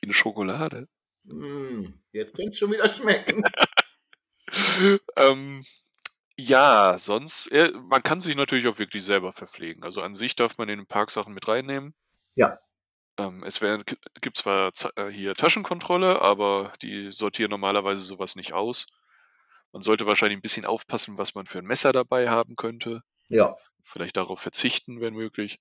In 0.00 0.12
Schokolade. 0.12 0.88
Mm, 1.24 1.86
jetzt 2.12 2.36
könnte 2.36 2.50
es 2.50 2.58
schon 2.58 2.72
wieder 2.72 2.88
schmecken. 2.88 3.42
ähm, 5.16 5.64
ja, 6.38 6.98
sonst, 6.98 7.46
äh, 7.50 7.72
man 7.72 8.02
kann 8.02 8.20
sich 8.20 8.36
natürlich 8.36 8.68
auch 8.68 8.78
wirklich 8.78 9.04
selber 9.04 9.32
verpflegen. 9.32 9.82
Also 9.84 10.02
an 10.02 10.14
sich 10.14 10.36
darf 10.36 10.58
man 10.58 10.68
in 10.68 10.78
den 10.78 10.86
Park 10.86 11.10
Sachen 11.10 11.34
mit 11.34 11.48
reinnehmen. 11.48 11.94
Ja. 12.34 12.58
Ähm, 13.18 13.42
es 13.44 13.62
wär, 13.62 13.82
gibt 14.20 14.36
zwar 14.36 14.70
äh, 14.96 15.08
hier 15.08 15.34
Taschenkontrolle, 15.34 16.20
aber 16.20 16.74
die 16.82 17.10
sortieren 17.10 17.50
normalerweise 17.50 18.02
sowas 18.02 18.36
nicht 18.36 18.52
aus. 18.52 18.86
Man 19.72 19.82
sollte 19.82 20.06
wahrscheinlich 20.06 20.38
ein 20.38 20.42
bisschen 20.42 20.66
aufpassen, 20.66 21.18
was 21.18 21.34
man 21.34 21.46
für 21.46 21.58
ein 21.58 21.64
Messer 21.66 21.92
dabei 21.92 22.28
haben 22.28 22.56
könnte. 22.56 23.02
Ja. 23.28 23.56
Vielleicht 23.82 24.16
darauf 24.16 24.40
verzichten, 24.40 25.00
wenn 25.00 25.14
möglich. 25.14 25.58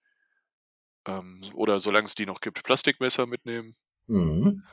Ähm, 1.07 1.41
oder 1.53 1.79
solange 1.79 2.07
es 2.07 2.15
die 2.15 2.25
noch 2.25 2.41
gibt, 2.41 2.63
Plastikmesser 2.63 3.25
mitnehmen. 3.27 3.77
Mhm. 4.07 4.63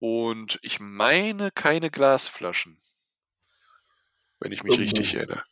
Und 0.00 0.58
ich 0.62 0.78
meine 0.80 1.50
keine 1.50 1.90
Glasflaschen. 1.90 2.80
Wenn 4.40 4.52
ich 4.52 4.62
mich 4.62 4.74
Irgendwo. 4.78 4.96
richtig 4.96 5.14
erinnere. 5.14 5.42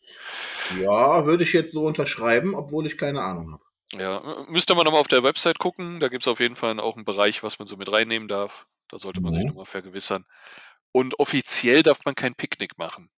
Ja, 0.80 1.26
würde 1.26 1.42
ich 1.42 1.52
jetzt 1.52 1.72
so 1.72 1.84
unterschreiben, 1.86 2.54
obwohl 2.54 2.86
ich 2.86 2.96
keine 2.96 3.22
Ahnung 3.22 3.52
habe. 3.52 3.64
Ja, 3.92 4.44
müsste 4.48 4.74
man 4.74 4.84
nochmal 4.84 5.00
auf 5.00 5.08
der 5.08 5.24
Website 5.24 5.58
gucken. 5.58 5.98
Da 6.00 6.08
gibt 6.08 6.22
es 6.22 6.28
auf 6.28 6.38
jeden 6.40 6.56
Fall 6.56 6.78
auch 6.78 6.94
einen 6.96 7.04
Bereich, 7.04 7.42
was 7.42 7.58
man 7.58 7.66
so 7.66 7.76
mit 7.76 7.90
reinnehmen 7.90 8.28
darf. 8.28 8.66
Da 8.88 8.98
sollte 8.98 9.20
man 9.20 9.32
sich 9.34 9.42
Mhm. 9.42 9.48
nochmal 9.48 9.66
vergewissern. 9.66 10.24
Und 10.92 11.18
offiziell 11.18 11.82
darf 11.82 12.04
man 12.04 12.14
kein 12.14 12.34
Picknick 12.36 12.78
machen. 12.78 13.08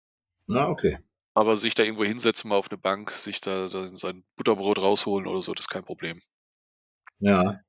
Na, 0.47 0.69
okay. 0.69 0.99
Aber 1.35 1.57
sich 1.57 1.75
da 1.75 1.83
irgendwo 1.85 2.05
hinsetzen, 2.05 2.49
mal 2.49 2.57
auf 2.57 2.71
eine 2.71 2.79
Bank, 2.79 3.11
sich 3.13 3.41
da, 3.41 3.69
da 3.69 3.89
sein 3.89 4.25
Butterbrot 4.37 4.79
rausholen 4.79 5.27
oder 5.27 5.43
so, 5.43 5.55
das 5.55 5.65
ist 5.67 5.71
kein 5.71 5.85
Problem. 5.85 6.21
Ja. 7.19 7.61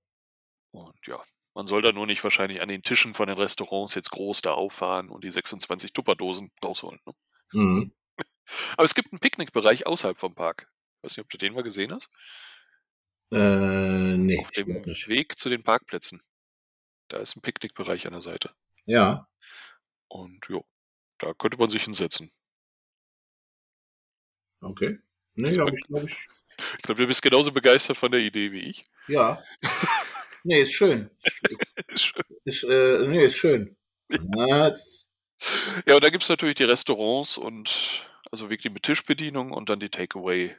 Und 0.72 0.96
ja, 1.06 1.22
man 1.60 1.68
soll 1.68 1.82
da 1.82 1.92
nur 1.92 2.08
nicht 2.08 2.24
wahrscheinlich 2.24 2.62
an 2.62 2.70
den 2.70 2.84
Tischen 2.84 3.14
von 3.14 3.28
den 3.28 3.38
Restaurants 3.38 3.94
jetzt 3.94 4.12
groß 4.12 4.42
da 4.42 4.54
auffahren 4.54 5.10
und 5.10 5.26
die 5.26 5.32
26 5.32 5.92
Tupperdosen 5.92 6.54
rausholen. 6.64 7.02
Ne? 7.06 7.14
Mhm. 7.52 7.94
Aber 8.78 8.86
es 8.86 8.96
gibt 8.96 9.12
einen 9.12 9.20
Picknickbereich 9.20 9.86
außerhalb 9.86 10.18
vom 10.18 10.36
Park. 10.36 10.72
Ich 10.72 11.04
weiß 11.04 11.18
nicht, 11.18 11.26
ob 11.26 11.30
du 11.30 11.38
den 11.38 11.54
mal 11.54 11.64
gesehen 11.64 11.92
hast. 11.92 12.10
Äh, 13.34 14.16
nee. 14.16 14.40
Auf 14.40 14.52
dem. 14.52 14.68
Weg 14.68 15.38
zu 15.38 15.50
den 15.50 15.62
Parkplätzen. 15.62 16.24
Da 17.10 17.18
ist 17.18 17.36
ein 17.36 17.42
Picknickbereich 17.42 18.08
an 18.08 18.14
der 18.14 18.22
Seite. 18.22 18.56
Ja. 18.86 19.28
Und 20.08 20.46
jo, 20.48 20.66
da 21.18 21.34
könnte 21.34 21.58
man 21.58 21.70
sich 21.70 21.84
hinsetzen. 21.84 22.32
Okay. 24.62 24.98
Nee, 25.34 25.60
habe 25.60 25.74
ich, 25.76 25.88
glaube 25.88 26.06
ich. 26.06 26.14
Ich 26.78 26.82
glaube, 26.84 27.02
du 27.02 27.08
bist 27.08 27.22
genauso 27.22 27.52
begeistert 27.52 27.98
von 27.98 28.14
der 28.14 28.22
Idee 28.22 28.54
wie 28.54 28.62
ich. 28.62 28.82
Ja. 29.10 29.44
Nee, 30.44 30.62
ist 30.62 30.74
schön. 30.74 31.10
Ist, 32.46 32.64
äh, 32.64 33.08
nee, 33.08 33.26
ist 33.26 33.38
schön. 33.38 33.76
Was? 34.08 35.10
ja, 35.86 35.96
und 35.96 36.04
da 36.04 36.10
gibt 36.10 36.24
es 36.24 36.30
natürlich 36.30 36.56
die 36.56 36.64
Restaurants 36.64 37.38
und 37.38 38.08
also 38.32 38.50
wirklich 38.50 38.74
mit 38.74 38.84
Tischbedienung 38.84 39.52
und 39.52 39.70
dann 39.70 39.80
die 39.80 39.90
Takeaway, 39.90 40.56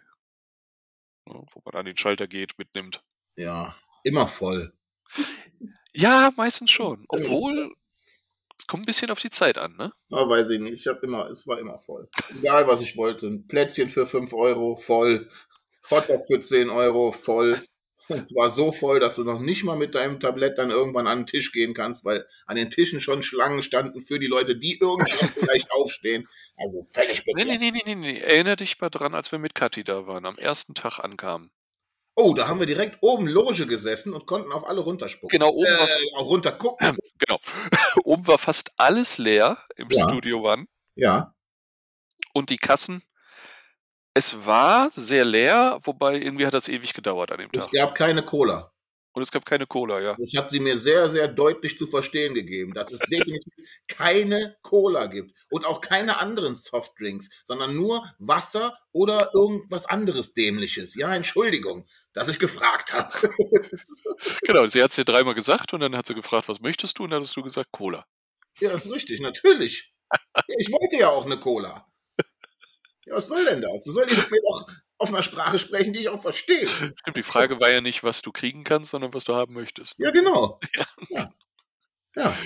ne, 1.27 1.45
wo 1.53 1.63
man 1.65 1.75
an 1.75 1.87
den 1.87 1.97
Schalter 1.97 2.27
geht, 2.27 2.59
mitnimmt. 2.59 3.03
Ja. 3.37 3.77
Immer 4.05 4.29
voll. 4.29 4.73
Ja, 5.93 6.33
meistens 6.37 6.71
schon. 6.71 7.05
Obwohl, 7.09 7.75
es 8.59 8.67
kommt 8.67 8.83
ein 8.83 8.87
bisschen 8.87 9.11
auf 9.11 9.21
die 9.21 9.31
Zeit 9.31 9.59
an, 9.59 9.77
ne? 9.77 9.93
Ah, 10.11 10.29
weiß 10.29 10.51
ich 10.51 10.61
nicht. 10.61 10.75
Ich 10.75 10.87
habe 10.87 11.01
immer, 11.03 11.29
es 11.29 11.47
war 11.47 11.59
immer 11.59 11.79
voll. 11.79 12.09
Egal, 12.39 12.67
was 12.67 12.81
ich 12.81 12.97
wollte. 12.97 13.27
Ein 13.27 13.47
Plätzchen 13.47 13.89
für 13.89 14.07
5 14.07 14.33
Euro, 14.33 14.77
voll. 14.77 15.29
Hotdog 15.91 16.25
für 16.27 16.41
10 16.41 16.71
Euro, 16.71 17.11
voll. 17.11 17.63
Und 18.11 18.27
zwar 18.27 18.51
so 18.51 18.73
voll, 18.73 19.01
dass 19.01 19.17
du 19.17 19.25
noch 19.25 19.39
nicht 19.41 19.65
mal 19.65 19.77
mit 19.77 19.95
deinem 19.95 20.21
Tablett 20.21 20.59
dann 20.59 20.71
irgendwann 20.71 21.07
an 21.07 21.21
den 21.21 21.27
Tisch 21.27 21.53
gehen 21.53 21.75
kannst, 21.75 22.05
weil 22.05 22.27
an 22.47 22.57
den 22.57 22.71
Tischen 22.71 23.01
schon 23.01 23.23
Schlangen 23.23 23.63
standen 23.63 24.03
für 24.03 24.19
die 24.19 24.27
Leute, 24.27 24.57
die 24.57 24.79
irgendwann 24.79 25.29
vielleicht 25.39 25.71
aufstehen. 25.73 26.29
Also 26.57 26.83
völlig 26.83 27.25
Nee, 27.27 27.33
bekloppt. 27.35 27.61
nee, 27.61 27.71
nee, 27.71 27.83
nee, 27.85 27.95
nee, 27.95 28.13
nee. 28.13 28.19
Erinner 28.19 28.57
dich 28.57 28.81
mal 28.81 28.91
dran, 28.91 29.15
als 29.15 29.31
wir 29.33 29.39
mit 29.39 29.55
Kathi 29.55 29.85
da 29.85 30.07
waren, 30.07 30.27
am 30.27 30.37
ersten 30.39 30.75
Tag 30.75 30.99
ankamen. 30.99 31.51
Oh, 32.17 32.35
da 32.35 32.49
haben 32.49 32.59
wir 32.59 32.67
direkt 32.67 32.99
oben 33.01 33.27
Loge 33.29 33.67
gesessen 33.67 34.13
und 34.13 34.27
konnten 34.27 34.53
auf 34.53 34.67
alle 34.67 34.81
runterspucken. 34.81 35.31
Genau, 35.39 35.51
oben 35.51 35.71
war 35.71 35.89
Äh, 35.89 36.15
auch 36.17 36.27
runtergucken. 36.29 36.97
Genau. 37.19 37.39
Oben 38.05 38.27
war 38.27 38.39
fast 38.39 38.71
alles 38.77 39.19
leer 39.19 39.59
im 39.77 39.89
Ja. 39.91 40.05
Studio 40.09 40.41
One 40.53 40.67
Ja. 40.97 41.35
und 42.33 42.51
die 42.51 42.57
Kassen. 42.57 43.03
Es 44.15 44.45
war 44.45 44.91
sehr 44.95 45.25
leer, 45.25 45.79
wobei 45.83 46.17
irgendwie 46.21 46.47
hat 46.47 46.55
das 46.55 46.69
ewig 46.69 46.95
gedauert 46.95 47.31
an 47.33 47.39
dem 47.39 47.49
Es 47.53 47.65
Tag. 47.67 47.73
gab 47.73 47.95
keine 47.95 48.25
Cola. 48.25 48.73
Und 49.13 49.23
es 49.23 49.31
gab 49.33 49.45
keine 49.45 49.67
Cola, 49.67 50.01
ja. 50.01 50.15
Das 50.19 50.33
hat 50.37 50.51
sie 50.51 50.61
mir 50.61 50.79
sehr, 50.79 51.11
sehr 51.11 51.27
deutlich 51.27 51.77
zu 51.77 51.87
verstehen 51.89 52.33
gegeben, 52.35 52.75
dass 52.75 52.93
es 52.93 53.01
definitiv 53.01 53.53
keine 53.89 54.57
Cola 54.63 55.07
gibt 55.07 55.33
und 55.51 55.65
auch 55.67 55.81
keine 55.81 56.19
anderen 56.19 56.55
Softdrinks, 56.55 57.29
sondern 57.45 57.75
nur 57.75 58.09
Wasser 58.19 58.79
oder 58.93 59.31
irgendwas 59.35 59.87
anderes 59.87 60.33
Dämliches. 60.35 60.95
Ja, 60.95 61.13
Entschuldigung, 61.15 61.89
dass 62.13 62.29
ich 62.29 62.39
gefragt 62.39 62.93
habe. 62.93 63.11
Genau, 64.43 64.67
sie 64.67 64.83
hat 64.83 64.91
es 64.91 64.97
dir 64.97 65.05
dreimal 65.05 65.35
gesagt 65.35 65.73
und 65.73 65.81
dann 65.81 65.97
hat 65.97 66.07
sie 66.07 66.15
gefragt, 66.15 66.49
was 66.49 66.61
möchtest 66.61 66.99
du? 66.99 67.05
Und 67.05 67.11
dann 67.11 67.23
hast 67.23 67.35
du 67.37 67.43
gesagt, 67.43 67.71
Cola. 67.73 68.05
ja, 68.61 68.71
ist 68.73 68.91
richtig, 68.93 69.21
natürlich. 69.21 69.93
Ich 70.59 70.71
wollte 70.73 70.97
ja 70.99 71.09
auch 71.09 71.25
eine 71.25 71.39
Cola. 71.39 71.90
Ja, 73.11 73.17
was 73.17 73.27
soll 73.27 73.45
denn 73.45 73.61
das? 73.61 73.85
Du 73.85 73.91
sollst 73.91 74.17
mit 74.17 74.31
mir 74.31 74.41
doch 74.41 74.69
auf 74.99 75.09
einer 75.09 75.23
Sprache 75.23 75.59
sprechen, 75.59 75.93
die 75.93 76.01
ich 76.01 76.09
auch 76.09 76.21
verstehe. 76.21 76.67
Stimmt, 76.69 77.17
die 77.17 77.23
Frage 77.25 77.59
war 77.59 77.69
ja 77.69 77.81
nicht, 77.81 78.05
was 78.05 78.23
du 78.23 78.31
kriegen 78.31 78.63
kannst, 78.63 78.93
sondern 78.93 79.13
was 79.13 79.25
du 79.25 79.35
haben 79.35 79.53
möchtest. 79.53 79.95
Ja, 79.99 80.11
genau. 80.11 80.61
Ja. 81.09 81.33
Ja. 82.15 82.37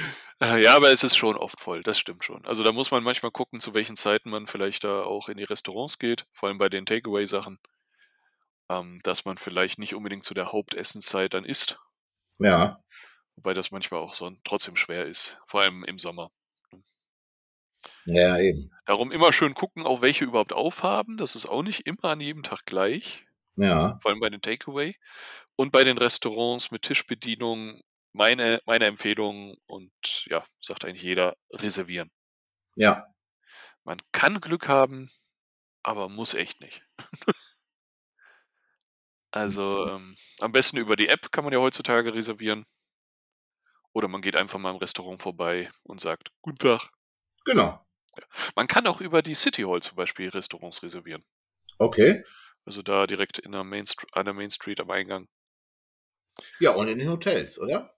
Äh, 0.43 0.63
ja, 0.63 0.75
aber 0.75 0.91
es 0.93 1.03
ist 1.05 1.17
schon 1.17 1.37
oft 1.37 1.61
voll, 1.61 1.81
das 1.81 1.99
stimmt 1.99 2.25
schon. 2.25 2.45
Also 2.45 2.63
da 2.63 2.73
muss 2.73 2.91
man 2.91 3.03
manchmal 3.03 3.33
gucken, 3.33 3.61
zu 3.61 3.73
welchen 3.73 3.97
Zeiten 3.97 4.31
man 4.31 4.47
vielleicht 4.47 4.85
da 4.85 5.03
auch 5.03 5.29
in 5.29 5.39
die 5.39 5.45
Restaurants 5.45 5.99
geht, 5.99 6.27
vor 6.33 6.49
allem 6.49 6.59
bei 6.59 6.69
den 6.69 6.87
Takeaway-Sachen, 6.87 7.59
ähm, 8.71 9.01
dass 9.05 9.25
man 9.25 9.39
vielleicht 9.39 9.79
nicht 9.79 9.95
unbedingt 9.95 10.25
zu 10.25 10.35
der 10.35 10.53
Hauptessenszeit 10.53 11.35
dann 11.35 11.45
isst. 11.45 11.79
Ja. 12.39 12.81
Wobei 13.37 13.55
das 13.55 13.71
manchmal 13.71 14.01
auch 14.01 14.15
so 14.15 14.31
trotzdem 14.45 14.77
schwer 14.77 15.07
ist, 15.07 15.39
vor 15.47 15.63
allem 15.63 15.85
im 15.85 15.99
Sommer. 15.99 16.31
Ja, 18.07 18.39
eben. 18.39 18.71
Darum 18.85 19.13
immer 19.13 19.33
schön 19.33 19.55
gucken, 19.55 19.87
auch 19.87 20.03
welche 20.03 20.25
überhaupt 20.25 20.53
aufhaben. 20.53 21.17
Das 21.17 21.35
ist 21.35 21.47
auch 21.47 21.63
nicht 21.63 21.87
immer 21.87 22.05
an 22.05 22.21
jedem 22.21 22.43
Tag 22.43 22.67
gleich. 22.67 23.25
Ja. 23.57 23.99
Vor 24.03 24.11
allem 24.11 24.21
bei 24.21 24.31
den 24.31 24.43
Takeaway. 24.43 24.97
Und 25.57 25.73
bei 25.73 25.85
den 25.85 25.99
Restaurants 25.99 26.71
mit 26.71 26.83
Tischbedienung 26.83 27.81
meine, 28.13 28.61
meine 28.67 28.87
Empfehlung 28.87 29.57
und 29.67 29.93
ja, 30.27 30.45
sagt 30.61 30.85
eigentlich 30.85 31.03
jeder, 31.03 31.37
reservieren. 31.53 32.11
Ja. 32.77 33.07
Man 33.85 33.99
kann 34.13 34.41
Glück 34.41 34.69
haben, 34.69 35.11
aber 35.83 36.09
muss 36.09 36.35
echt 36.35 36.61
nicht. 36.61 36.83
also 39.31 39.89
ähm, 39.89 40.17
am 40.41 40.53
besten 40.53 40.77
über 40.77 40.97
die 40.97 41.09
App 41.09 41.31
kann 41.33 41.45
man 41.45 41.53
ja 41.53 41.61
heutzutage 41.61 42.15
reservieren. 42.15 42.67
Oder 43.93 44.09
man 44.09 44.23
geht 44.23 44.37
einfach 44.37 44.59
mal 44.59 44.73
im 44.73 44.77
Restaurant 44.77 45.23
vorbei 45.23 45.71
und 45.85 46.01
sagt, 46.01 46.33
guten 46.41 46.59
Tag. 46.59 46.91
Genau. 47.45 47.85
Man 48.55 48.67
kann 48.67 48.87
auch 48.87 49.01
über 49.01 49.23
die 49.23 49.35
City 49.35 49.63
Hall 49.63 49.83
zum 49.83 49.97
Beispiel 49.97 50.29
Restaurants 50.29 50.83
reservieren. 50.83 51.25
Okay. 51.79 52.25
Also 52.65 52.83
da 52.83 53.07
direkt 53.07 53.39
in 53.39 53.53
der 53.53 53.65
Main, 53.65 53.85
an 54.13 54.25
der 54.25 54.35
Main 54.35 54.51
Street 54.51 54.81
am 54.81 54.91
Eingang. 54.91 55.29
Ja, 56.61 56.73
und 56.73 56.89
in 56.89 56.99
den 56.99 57.11
Hotels, 57.11 57.59
oder? 57.59 57.97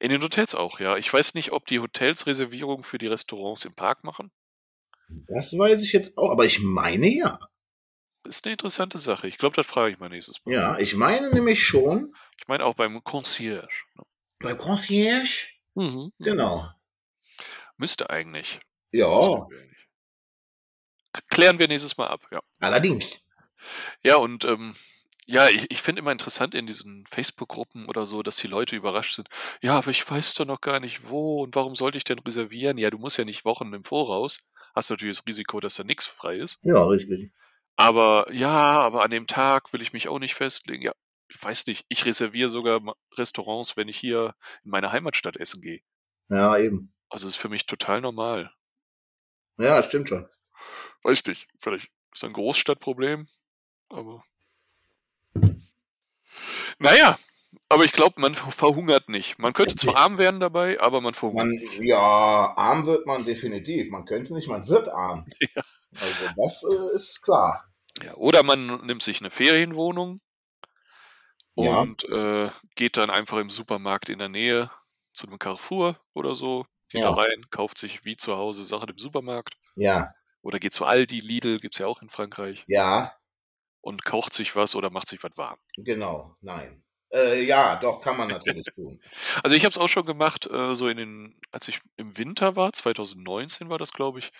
In 0.00 0.10
den 0.10 0.22
Hotels 0.22 0.54
auch, 0.54 0.80
ja. 0.80 0.96
Ich 0.96 1.12
weiß 1.12 1.34
nicht, 1.34 1.52
ob 1.52 1.66
die 1.66 1.80
Hotels 1.80 2.26
Reservierungen 2.26 2.84
für 2.84 2.98
die 2.98 3.06
Restaurants 3.06 3.64
im 3.64 3.74
Park 3.74 4.04
machen. 4.04 4.32
Das 5.28 5.56
weiß 5.56 5.82
ich 5.82 5.92
jetzt 5.92 6.18
auch, 6.18 6.30
aber 6.30 6.44
ich 6.44 6.60
meine 6.62 7.08
ja. 7.08 7.38
Ist 8.26 8.44
eine 8.44 8.52
interessante 8.52 8.98
Sache. 8.98 9.28
Ich 9.28 9.38
glaube, 9.38 9.54
das 9.54 9.66
frage 9.66 9.92
ich 9.92 10.00
mal 10.00 10.08
nächstes 10.08 10.44
Mal. 10.44 10.54
Ja, 10.54 10.78
ich 10.78 10.94
meine 10.94 11.30
nämlich 11.30 11.62
schon. 11.62 12.14
Ich 12.38 12.48
meine 12.48 12.64
auch 12.64 12.74
beim 12.74 13.04
Concierge. 13.04 13.84
Ne? 13.94 14.02
Beim 14.40 14.58
Concierge? 14.58 15.52
Mhm. 15.74 16.10
Genau. 16.18 16.68
Müsste 17.76 18.10
eigentlich. 18.10 18.60
Ja. 18.94 19.48
Klären 21.28 21.58
wir 21.58 21.68
nächstes 21.68 21.96
Mal 21.96 22.06
ab, 22.06 22.26
ja. 22.30 22.40
Allerdings. 22.60 23.26
Ja, 24.02 24.16
und 24.16 24.44
ähm, 24.44 24.74
ja, 25.26 25.48
ich, 25.48 25.70
ich 25.70 25.82
finde 25.82 26.00
immer 26.00 26.12
interessant 26.12 26.54
in 26.54 26.66
diesen 26.66 27.04
Facebook-Gruppen 27.06 27.86
oder 27.86 28.06
so, 28.06 28.22
dass 28.22 28.36
die 28.36 28.46
Leute 28.46 28.76
überrascht 28.76 29.16
sind. 29.16 29.28
Ja, 29.62 29.78
aber 29.78 29.90
ich 29.90 30.08
weiß 30.08 30.34
doch 30.34 30.44
noch 30.44 30.60
gar 30.60 30.80
nicht 30.80 31.08
wo 31.08 31.42
und 31.42 31.56
warum 31.56 31.74
sollte 31.74 31.98
ich 31.98 32.04
denn 32.04 32.18
reservieren? 32.18 32.78
Ja, 32.78 32.90
du 32.90 32.98
musst 32.98 33.16
ja 33.16 33.24
nicht 33.24 33.44
Wochen 33.44 33.72
im 33.72 33.84
Voraus. 33.84 34.40
Hast 34.74 34.90
natürlich 34.90 35.16
das 35.16 35.26
Risiko, 35.26 35.60
dass 35.60 35.76
da 35.76 35.84
nichts 35.84 36.06
frei 36.06 36.36
ist. 36.36 36.58
Ja, 36.62 36.84
richtig. 36.84 37.32
Aber 37.76 38.26
ja, 38.32 38.78
aber 38.80 39.02
an 39.02 39.10
dem 39.10 39.26
Tag 39.26 39.72
will 39.72 39.82
ich 39.82 39.92
mich 39.92 40.08
auch 40.08 40.18
nicht 40.18 40.34
festlegen. 40.34 40.82
Ja, 40.82 40.92
ich 41.28 41.42
weiß 41.42 41.66
nicht. 41.66 41.84
Ich 41.88 42.04
reserviere 42.04 42.48
sogar 42.48 42.80
Restaurants, 43.16 43.76
wenn 43.76 43.88
ich 43.88 43.96
hier 43.96 44.34
in 44.62 44.70
meiner 44.70 44.92
Heimatstadt 44.92 45.36
essen 45.36 45.62
gehe. 45.62 45.80
Ja, 46.28 46.56
eben. 46.58 46.92
Also 47.08 47.26
ist 47.26 47.36
für 47.36 47.48
mich 47.48 47.66
total 47.66 48.00
normal. 48.00 48.52
Ja, 49.58 49.82
stimmt 49.82 50.08
schon. 50.08 50.26
Weiß 51.02 51.24
nicht. 51.26 51.46
Vielleicht 51.58 51.90
ist 52.12 52.24
ein 52.24 52.32
Großstadtproblem, 52.32 53.28
aber 53.88 54.24
naja, 56.78 57.18
aber 57.68 57.84
ich 57.84 57.92
glaube, 57.92 58.20
man 58.20 58.34
verhungert 58.34 59.08
nicht. 59.08 59.38
Man 59.38 59.52
könnte 59.52 59.76
zwar 59.76 59.96
arm 59.96 60.18
werden 60.18 60.40
dabei, 60.40 60.80
aber 60.80 61.00
man 61.00 61.14
verhungert. 61.14 61.46
Man, 61.46 61.84
ja, 61.84 61.98
arm 61.98 62.86
wird 62.86 63.06
man 63.06 63.24
definitiv. 63.24 63.90
Man 63.90 64.04
könnte 64.04 64.34
nicht, 64.34 64.48
man 64.48 64.68
wird 64.68 64.88
arm. 64.88 65.26
Ja. 65.54 65.62
Also 66.00 66.28
das 66.36 66.64
äh, 66.64 66.96
ist 66.96 67.22
klar. 67.22 67.72
Ja, 68.02 68.14
oder 68.14 68.42
man 68.42 68.84
nimmt 68.84 69.04
sich 69.04 69.20
eine 69.20 69.30
Ferienwohnung 69.30 70.20
Ja. 71.54 71.82
und 71.82 72.02
äh, 72.08 72.50
geht 72.74 72.96
dann 72.96 73.10
einfach 73.10 73.38
im 73.38 73.48
Supermarkt 73.48 74.08
in 74.08 74.18
der 74.18 74.28
Nähe 74.28 74.72
zu 75.12 75.28
einem 75.28 75.38
Carrefour 75.38 76.00
oder 76.12 76.34
so, 76.34 76.66
geht 76.88 77.00
Ja. 77.02 77.10
da 77.12 77.22
rein, 77.22 77.44
kauft 77.50 77.78
sich 77.78 78.04
wie 78.04 78.16
zu 78.16 78.36
Hause 78.36 78.64
Sachen 78.64 78.88
im 78.88 78.98
Supermarkt 78.98 79.54
Ja, 79.76 80.12
oder 80.42 80.58
geht 80.58 80.74
zu 80.74 80.84
Aldi, 80.84 81.20
Lidl, 81.20 81.58
gibt's 81.58 81.78
ja 81.78 81.86
auch 81.86 82.02
in 82.02 82.08
Frankreich 82.08 82.64
ja, 82.68 83.12
und 83.80 84.04
kocht 84.04 84.32
sich 84.34 84.54
was 84.56 84.74
oder 84.74 84.90
macht 84.90 85.08
sich 85.08 85.22
was 85.22 85.36
warm. 85.36 85.58
genau. 85.76 86.36
Nein. 86.40 86.80
Äh, 87.12 87.44
ja, 87.44 87.76
doch, 87.76 88.00
kann 88.00 88.16
man 88.16 88.26
natürlich 88.26 88.64
tun. 88.74 89.00
Also 89.44 89.54
ich 89.54 89.64
habe 89.64 89.70
es 89.70 89.78
auch 89.78 89.88
schon 89.88 90.04
gemacht, 90.04 90.46
äh, 90.50 90.74
so 90.74 90.88
in 90.88 90.96
den, 90.96 91.40
als 91.52 91.68
ich 91.68 91.80
im 91.96 92.18
Winter 92.18 92.56
war, 92.56 92.72
2019 92.72 93.68
war 93.68 93.78
das, 93.78 93.92
glaube 93.92 94.18
ich, 94.18 94.32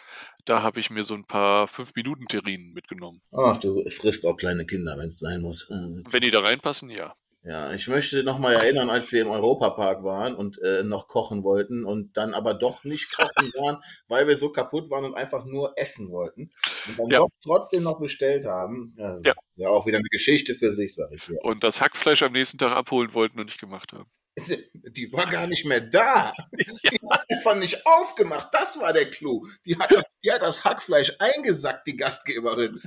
da 0.45 0.63
habe 0.63 0.81
ich 0.81 0.91
mir 0.91 1.05
so 1.05 1.15
ein 1.15 1.25
paar 1.25 1.69
5-Minuten-Terrinen 1.69 2.73
mitgenommen. 2.73 3.23
Ach, 3.33 3.59
du 3.59 3.89
frisst 3.91 4.27
auch 4.27 4.37
kleine 4.37 4.67
Kinder, 4.67 4.97
wenn 4.99 5.11
es 5.11 5.21
sein 5.21 5.41
muss. 5.41 5.71
Äh, 5.71 6.03
Wenn 6.11 6.23
die 6.23 6.33
da 6.33 6.41
reinpassen, 6.41 6.91
ja. 6.91 7.15
Ja, 7.47 7.75
ich 7.75 7.89
möchte 7.89 8.25
noch 8.25 8.39
mal 8.39 8.55
erinnern, 8.55 8.89
als 8.89 9.13
wir 9.13 9.21
im 9.21 9.29
Europapark 9.29 10.03
waren 10.03 10.35
und 10.35 10.59
äh, 10.63 10.83
noch 10.83 11.09
kochen 11.09 11.45
wollten 11.45 11.85
und 11.85 12.17
dann 12.17 12.33
aber 12.33 12.55
doch 12.55 12.85
nicht 12.85 13.15
kochen 13.15 13.53
waren, 13.55 13.83
weil 14.09 14.27
wir 14.27 14.37
so 14.39 14.49
kaputt 14.51 14.89
waren 14.89 15.05
und 15.05 15.15
einfach 15.15 15.45
nur 15.45 15.75
essen 15.77 16.11
wollten 16.11 16.51
und 16.89 16.99
dann 16.99 17.11
Ja. 17.11 17.19
doch 17.19 17.29
trotzdem 17.43 17.83
noch 17.83 18.01
bestellt 18.01 18.47
haben. 18.47 18.95
Ja, 18.97 19.13
das 19.13 19.23
Ja. 19.27 19.33
ist 19.33 19.39
ja 19.57 19.69
auch 19.69 19.85
wieder 19.85 19.99
eine 19.99 20.09
Geschichte 20.09 20.55
für 20.55 20.73
sich, 20.73 20.95
sag 20.95 21.11
ich 21.13 21.23
dir. 21.27 21.39
Und 21.43 21.63
das 21.65 21.83
Hackfleisch 21.83 22.23
am 22.23 22.33
nächsten 22.33 22.57
Tag 22.57 22.73
abholen 22.73 23.13
wollten 23.13 23.39
und 23.39 23.45
nicht 23.47 23.61
gemacht 23.61 23.93
haben. 23.93 24.11
Die 24.97 25.13
war 25.13 25.27
gar 25.31 25.47
nicht 25.47 25.67
mehr 25.67 25.83
da. 25.83 26.33
Die 26.59 26.99
hat 27.11 27.27
einfach 27.31 27.57
nicht 27.57 27.87
aufgemacht. 27.87 28.49
Das 28.53 28.81
war 28.81 28.95
der 28.95 29.11
Clou. 29.11 29.47
Die 29.67 29.77
hat, 29.79 29.93
die 30.25 30.33
hat 30.33 30.41
das 30.41 30.65
Hackfleisch 30.65 31.13
eingesackt, 31.19 31.87
die 31.87 31.97
Gastgeberin. 31.97 32.81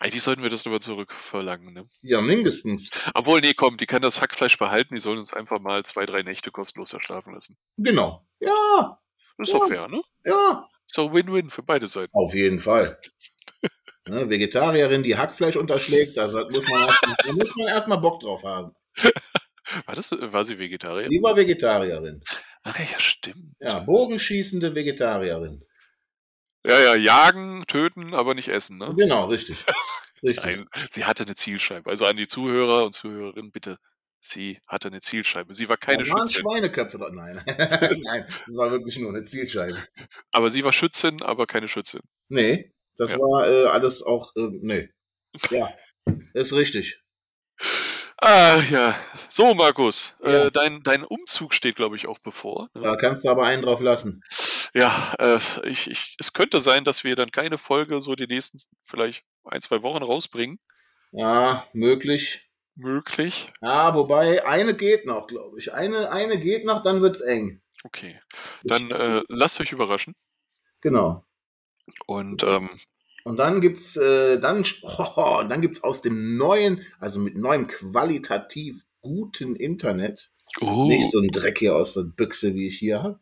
Eigentlich 0.00 0.22
sollten 0.22 0.42
wir 0.42 0.50
das 0.50 0.64
nochmal 0.64 0.80
zurückverlangen, 0.80 1.72
ne? 1.72 1.86
Ja, 2.02 2.20
mindestens. 2.20 2.90
Obwohl, 3.14 3.40
nee, 3.40 3.54
komm, 3.54 3.76
die 3.76 3.86
kann 3.86 4.02
das 4.02 4.20
Hackfleisch 4.20 4.58
behalten, 4.58 4.94
die 4.94 5.00
sollen 5.00 5.18
uns 5.18 5.32
einfach 5.32 5.60
mal 5.60 5.82
zwei, 5.84 6.06
drei 6.06 6.22
Nächte 6.22 6.50
kostenlos 6.50 6.90
da 6.90 7.00
schlafen 7.00 7.34
lassen. 7.34 7.56
Genau. 7.76 8.26
Ja, 8.40 8.98
Das 9.38 9.48
ist 9.48 9.52
Ja. 9.54 9.58
doch 9.60 9.68
fair, 9.68 9.88
ne? 9.88 10.00
ja. 10.24 10.68
Ist 10.86 10.98
doch 10.98 11.12
Win-Win 11.12 11.48
für 11.50 11.62
beide 11.62 11.86
Seiten. 11.86 12.12
Auf 12.14 12.34
jeden 12.34 12.60
Fall. 12.60 12.98
Ne, 14.08 14.28
Vegetarierin, 14.28 15.04
die 15.04 15.16
Hackfleisch 15.16 15.54
unterschlägt, 15.54 16.16
da 16.16 16.26
muss 16.26 16.68
man, 16.68 16.88
erst- 16.88 17.00
da 17.24 17.32
muss 17.32 17.54
man 17.54 17.68
erstmal 17.68 17.98
Bock 17.98 18.18
drauf 18.18 18.42
haben. 18.42 18.74
War, 19.86 19.94
das, 19.94 20.10
war 20.10 20.44
sie 20.44 20.58
Vegetarier? 20.58 21.08
Die 21.08 21.22
war 21.22 21.36
Vegetarierin. 21.36 22.20
Ach 22.64 22.76
ja, 22.78 22.98
stimmt. 22.98 23.54
Ja, 23.60 23.78
bogenschießende 23.78 24.74
Vegetarierin. 24.74 25.64
Ja, 26.64 26.78
ja, 26.80 26.94
jagen, 26.94 27.64
töten, 27.66 28.14
aber 28.14 28.34
nicht 28.34 28.48
essen, 28.48 28.78
ne? 28.78 28.94
Genau, 28.96 29.26
richtig. 29.26 29.64
Richtig. 30.24 30.44
Nein, 30.44 30.68
sie 30.92 31.04
hatte 31.04 31.24
eine 31.24 31.34
Zielscheibe. 31.34 31.90
Also 31.90 32.04
an 32.04 32.16
die 32.16 32.28
Zuhörer 32.28 32.84
und 32.84 32.92
Zuhörerinnen, 32.92 33.50
bitte. 33.50 33.78
Sie 34.20 34.60
hatte 34.68 34.86
eine 34.86 35.00
Zielscheibe. 35.00 35.52
Sie 35.52 35.68
war 35.68 35.76
keine 35.76 36.04
da 36.04 36.10
waren 36.10 36.28
Schützin. 36.28 36.44
Schweineköpfe 36.48 36.96
drin. 36.96 37.16
Nein. 37.16 37.42
Nein, 38.04 38.24
das 38.28 38.54
war 38.54 38.70
wirklich 38.70 38.96
nur 38.98 39.08
eine 39.10 39.24
Zielscheibe. 39.24 39.76
Aber 40.30 40.50
sie 40.52 40.62
war 40.62 40.72
Schützin, 40.72 41.22
aber 41.22 41.46
keine 41.48 41.66
Schützin. 41.66 42.02
Nee, 42.28 42.70
das 42.98 43.10
Ja. 43.14 43.18
war 43.18 43.48
äh, 43.48 43.66
alles 43.66 44.04
auch, 44.04 44.30
äh, 44.36 44.46
nee. 44.60 44.90
Ja, 45.50 45.68
ist 46.34 46.52
richtig. 46.52 47.00
Ah, 48.18 48.60
ja. 48.70 48.94
So, 49.28 49.54
Markus. 49.54 50.14
Ja. 50.24 50.44
Äh, 50.46 50.52
dein, 50.52 50.84
dein 50.84 51.02
Umzug 51.02 51.52
steht, 51.52 51.74
glaube 51.74 51.96
ich, 51.96 52.06
auch 52.06 52.20
bevor. 52.20 52.68
Ne? 52.74 52.82
Da 52.82 52.94
kannst 52.94 53.24
du 53.24 53.28
aber 53.28 53.44
einen 53.44 53.62
drauf 53.62 53.80
lassen. 53.80 54.22
Ja, 54.74 55.14
äh, 55.18 55.38
ich, 55.64 55.90
ich, 55.90 56.16
es 56.18 56.32
könnte 56.32 56.60
sein, 56.60 56.84
dass 56.84 57.04
wir 57.04 57.14
dann 57.14 57.30
keine 57.30 57.58
Folge 57.58 58.00
so 58.00 58.14
die 58.14 58.26
nächsten 58.26 58.60
vielleicht 58.82 59.24
ein, 59.44 59.60
zwei 59.60 59.82
Wochen 59.82 60.02
rausbringen. 60.02 60.58
Ja, 61.12 61.66
möglich. 61.74 62.48
Möglich. 62.74 63.52
Ja, 63.60 63.94
wobei 63.94 64.46
eine 64.46 64.74
geht 64.74 65.04
noch, 65.04 65.26
glaube 65.26 65.58
ich. 65.58 65.74
Eine, 65.74 66.10
eine 66.10 66.38
geht 66.38 66.64
noch, 66.64 66.82
dann 66.82 67.02
wird's 67.02 67.20
eng. 67.20 67.60
Okay. 67.84 68.18
Dann 68.64 68.90
äh, 68.90 69.22
lasst 69.28 69.60
euch 69.60 69.72
überraschen. 69.72 70.14
Genau. 70.80 71.24
Und 72.06 72.42
ähm, 72.42 72.70
Und 73.24 73.36
dann 73.38 73.60
gibt's 73.60 73.96
äh, 73.96 74.40
dann 74.40 74.64
oh, 74.82 75.38
und 75.40 75.50
dann 75.50 75.60
gibt's 75.60 75.82
aus 75.82 76.00
dem 76.00 76.38
neuen, 76.38 76.84
also 76.98 77.20
mit 77.20 77.36
neuem 77.36 77.66
qualitativ 77.66 78.82
guten 79.02 79.54
Internet, 79.56 80.30
oh, 80.60 80.86
nicht 80.86 81.10
so 81.10 81.18
ein 81.18 81.28
Dreck 81.28 81.58
hier 81.58 81.76
aus 81.76 81.92
der 81.92 82.04
Büchse, 82.04 82.54
wie 82.54 82.68
ich 82.68 82.78
hier 82.78 83.02
habe. 83.02 83.20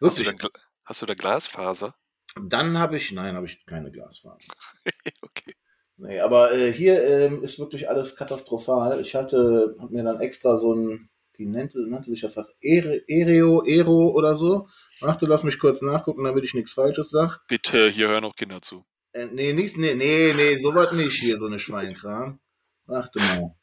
Hast, 0.00 0.18
du 0.18 0.22
Gla- 0.22 0.50
hast 0.84 1.02
du 1.02 1.06
da 1.06 1.14
Glasfaser? 1.14 1.94
Dann 2.40 2.78
habe 2.78 2.96
ich, 2.96 3.12
nein, 3.12 3.34
habe 3.34 3.46
ich 3.46 3.64
keine 3.66 3.90
Glasfaser. 3.90 4.52
okay. 5.22 5.54
Nee, 5.98 6.20
aber 6.20 6.52
äh, 6.52 6.70
hier 6.72 7.02
ähm, 7.06 7.42
ist 7.42 7.58
wirklich 7.58 7.88
alles 7.88 8.16
katastrophal. 8.16 9.00
Ich 9.00 9.14
hatte, 9.14 9.74
hab 9.80 9.90
mir 9.90 10.04
dann 10.04 10.20
extra 10.20 10.56
so 10.58 10.74
ein, 10.74 11.08
wie 11.34 11.46
nannte, 11.46 11.78
nannte 11.88 12.10
sich 12.10 12.20
das, 12.20 12.36
Ere- 12.60 13.02
Ereo, 13.08 13.64
Ero 13.64 14.10
oder 14.10 14.36
so. 14.36 14.68
Warte, 15.00 15.24
lass 15.24 15.42
mich 15.44 15.58
kurz 15.58 15.80
nachgucken, 15.80 16.24
damit 16.24 16.44
ich 16.44 16.52
nichts 16.52 16.74
Falsches 16.74 17.08
sag. 17.10 17.40
Bitte, 17.48 17.88
hier 17.88 18.08
hören 18.08 18.24
auch 18.24 18.36
Kinder 18.36 18.60
zu. 18.60 18.82
Äh, 19.12 19.26
nee, 19.26 19.54
nicht, 19.54 19.78
nee, 19.78 19.94
nee, 19.94 20.34
nee, 20.36 20.58
sowas 20.58 20.92
nicht 20.92 21.14
hier, 21.18 21.38
so 21.38 21.46
eine 21.46 21.58
Schweinkram. 21.58 22.40
Warte 22.84 23.18
mal. 23.20 23.54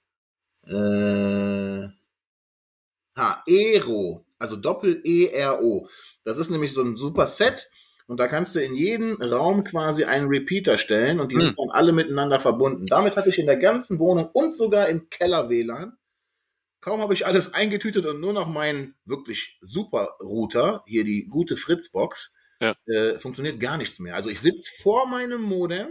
Äh, 0.65 1.89
ha, 3.15 3.43
Ero. 3.45 4.25
Also 4.43 4.57
Doppel-E-R-O. 4.57 5.87
Das 6.25 6.37
ist 6.37 6.49
nämlich 6.49 6.73
so 6.73 6.81
ein 6.83 6.97
super 6.97 7.27
Set. 7.27 7.69
Und 8.07 8.19
da 8.19 8.27
kannst 8.27 8.53
du 8.55 8.59
in 8.61 8.75
jeden 8.75 9.13
Raum 9.23 9.63
quasi 9.63 10.03
einen 10.03 10.27
Repeater 10.27 10.77
stellen 10.77 11.21
und 11.21 11.31
die 11.31 11.35
Hm. 11.35 11.41
sind 11.41 11.57
dann 11.59 11.69
alle 11.71 11.93
miteinander 11.93 12.37
verbunden. 12.41 12.85
Damit 12.87 13.15
hatte 13.15 13.29
ich 13.29 13.39
in 13.39 13.45
der 13.45 13.55
ganzen 13.55 13.97
Wohnung 13.99 14.29
und 14.33 14.57
sogar 14.57 14.89
im 14.89 15.09
Keller 15.09 15.49
WLAN. 15.49 15.97
Kaum 16.81 16.99
habe 16.99 17.13
ich 17.13 17.25
alles 17.25 17.53
eingetütet 17.53 18.05
und 18.05 18.19
nur 18.19 18.33
noch 18.33 18.49
meinen 18.49 18.95
wirklich 19.05 19.57
super 19.61 20.17
Router, 20.19 20.83
hier 20.85 21.05
die 21.05 21.27
gute 21.29 21.55
Fritzbox, 21.55 22.33
Ja. 22.59 22.75
äh, 22.87 23.17
funktioniert 23.19 23.61
gar 23.61 23.77
nichts 23.77 23.99
mehr. 23.99 24.15
Also 24.15 24.29
ich 24.29 24.41
sitze 24.41 24.69
vor 24.81 25.07
meinem 25.07 25.41
Modem 25.41 25.87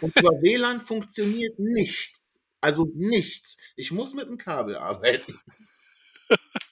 und 0.00 0.16
über 0.18 0.30
WLAN 0.40 0.80
funktioniert 0.80 1.58
nichts. 1.58 2.28
Also 2.62 2.88
nichts. 2.94 3.58
Ich 3.76 3.90
muss 3.92 4.14
mit 4.14 4.26
dem 4.26 4.38
Kabel 4.38 4.76
arbeiten. 4.76 5.38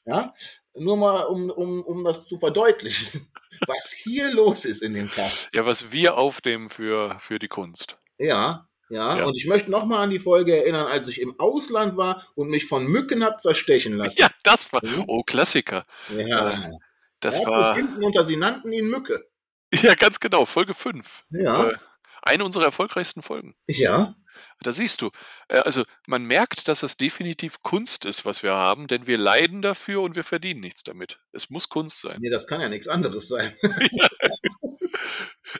Ja, 0.06 0.34
nur 0.80 0.96
mal, 0.96 1.22
um, 1.24 1.50
um, 1.50 1.82
um 1.82 2.04
das 2.04 2.24
zu 2.26 2.38
verdeutlichen, 2.38 3.30
was 3.66 3.92
hier 3.92 4.32
los 4.32 4.64
ist 4.64 4.82
in 4.82 4.94
dem 4.94 5.10
Tag. 5.10 5.30
Ja, 5.52 5.64
was 5.66 5.92
wir 5.92 6.16
aufnehmen 6.16 6.70
für, 6.70 7.18
für 7.20 7.38
die 7.38 7.48
Kunst. 7.48 7.96
Ja, 8.18 8.66
ja, 8.88 9.18
Ja. 9.18 9.24
und 9.26 9.36
ich 9.36 9.46
möchte 9.46 9.70
noch 9.70 9.84
mal 9.86 10.02
an 10.02 10.10
die 10.10 10.18
Folge 10.18 10.56
erinnern, 10.56 10.86
als 10.86 11.06
ich 11.08 11.20
im 11.20 11.38
Ausland 11.38 11.96
war 11.96 12.24
und 12.34 12.48
mich 12.48 12.66
von 12.66 12.86
Mücken 12.86 13.22
hab 13.24 13.40
zerstechen 13.40 13.96
lassen. 13.96 14.18
Ja, 14.18 14.28
das 14.42 14.72
war. 14.72 14.80
Mhm. 14.84 15.04
Oh, 15.06 15.22
Klassiker. 15.22 15.84
ja. 16.16 16.70
Das 17.20 17.38
Er 17.38 17.46
hat 17.46 17.52
war. 17.52 17.78
unter 18.02 18.24
sie 18.24 18.36
nannten 18.36 18.72
ihn 18.72 18.88
Mücke. 18.88 19.24
Ja, 19.82 19.94
ganz 19.94 20.18
genau, 20.18 20.46
Folge 20.46 20.74
5. 20.74 21.22
Ja, 21.30 21.68
Äh, 21.68 21.74
eine 22.22 22.44
unserer 22.44 22.64
erfolgreichsten 22.64 23.22
Folgen. 23.22 23.54
ja, 23.68 24.16
Da 24.62 24.72
siehst 24.72 25.02
du. 25.02 25.10
Äh, 25.48 25.58
also, 25.58 25.84
man 26.06 26.24
merkt, 26.24 26.68
dass 26.68 26.82
es 26.82 26.96
definitiv 26.96 27.62
Kunst 27.62 28.04
ist, 28.04 28.24
was 28.24 28.42
wir 28.42 28.54
haben, 28.54 28.86
denn 28.86 29.06
wir 29.06 29.18
leiden 29.18 29.62
dafür 29.62 30.00
und 30.02 30.16
wir 30.16 30.24
verdienen 30.24 30.60
nichts 30.60 30.82
damit. 30.82 31.18
Es 31.32 31.50
muss 31.50 31.68
Kunst 31.68 32.00
sein. 32.00 32.18
nee, 32.20 32.30
das 32.30 32.46
kann 32.46 32.60
ja 32.60 32.68
nichts 32.68 32.88
anderes 32.88 33.28
sein. 33.28 33.54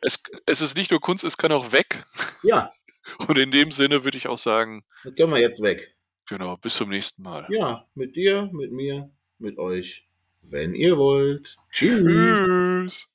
Es, 0.02 0.22
es 0.46 0.60
ist 0.60 0.76
nicht 0.76 0.90
nur 0.90 1.00
Kunst, 1.00 1.24
es 1.24 1.36
kann 1.36 1.52
auch 1.52 1.72
weg. 1.72 2.04
Ja, 2.42 2.70
Und 3.26 3.38
in 3.38 3.50
dem 3.50 3.72
Sinne 3.72 4.04
würde 4.04 4.18
ich 4.18 4.28
auch 4.28 4.38
sagen, 4.38 4.84
das 5.04 5.14
können 5.14 5.32
wir 5.32 5.40
jetzt 5.40 5.62
weg. 5.62 5.94
genau, 6.28 6.56
bis 6.56 6.74
zum 6.74 6.90
nächsten 6.90 7.22
Mal. 7.22 7.46
Ja, 7.50 7.86
mit 7.94 8.14
dir, 8.14 8.48
mit 8.52 8.70
mir, 8.72 9.10
mit 9.38 9.58
euch, 9.58 10.06
wenn 10.42 10.74
ihr 10.74 10.96
wollt. 10.96 11.56
Tschüss. 11.72 12.46
Tschüss. 12.46 13.08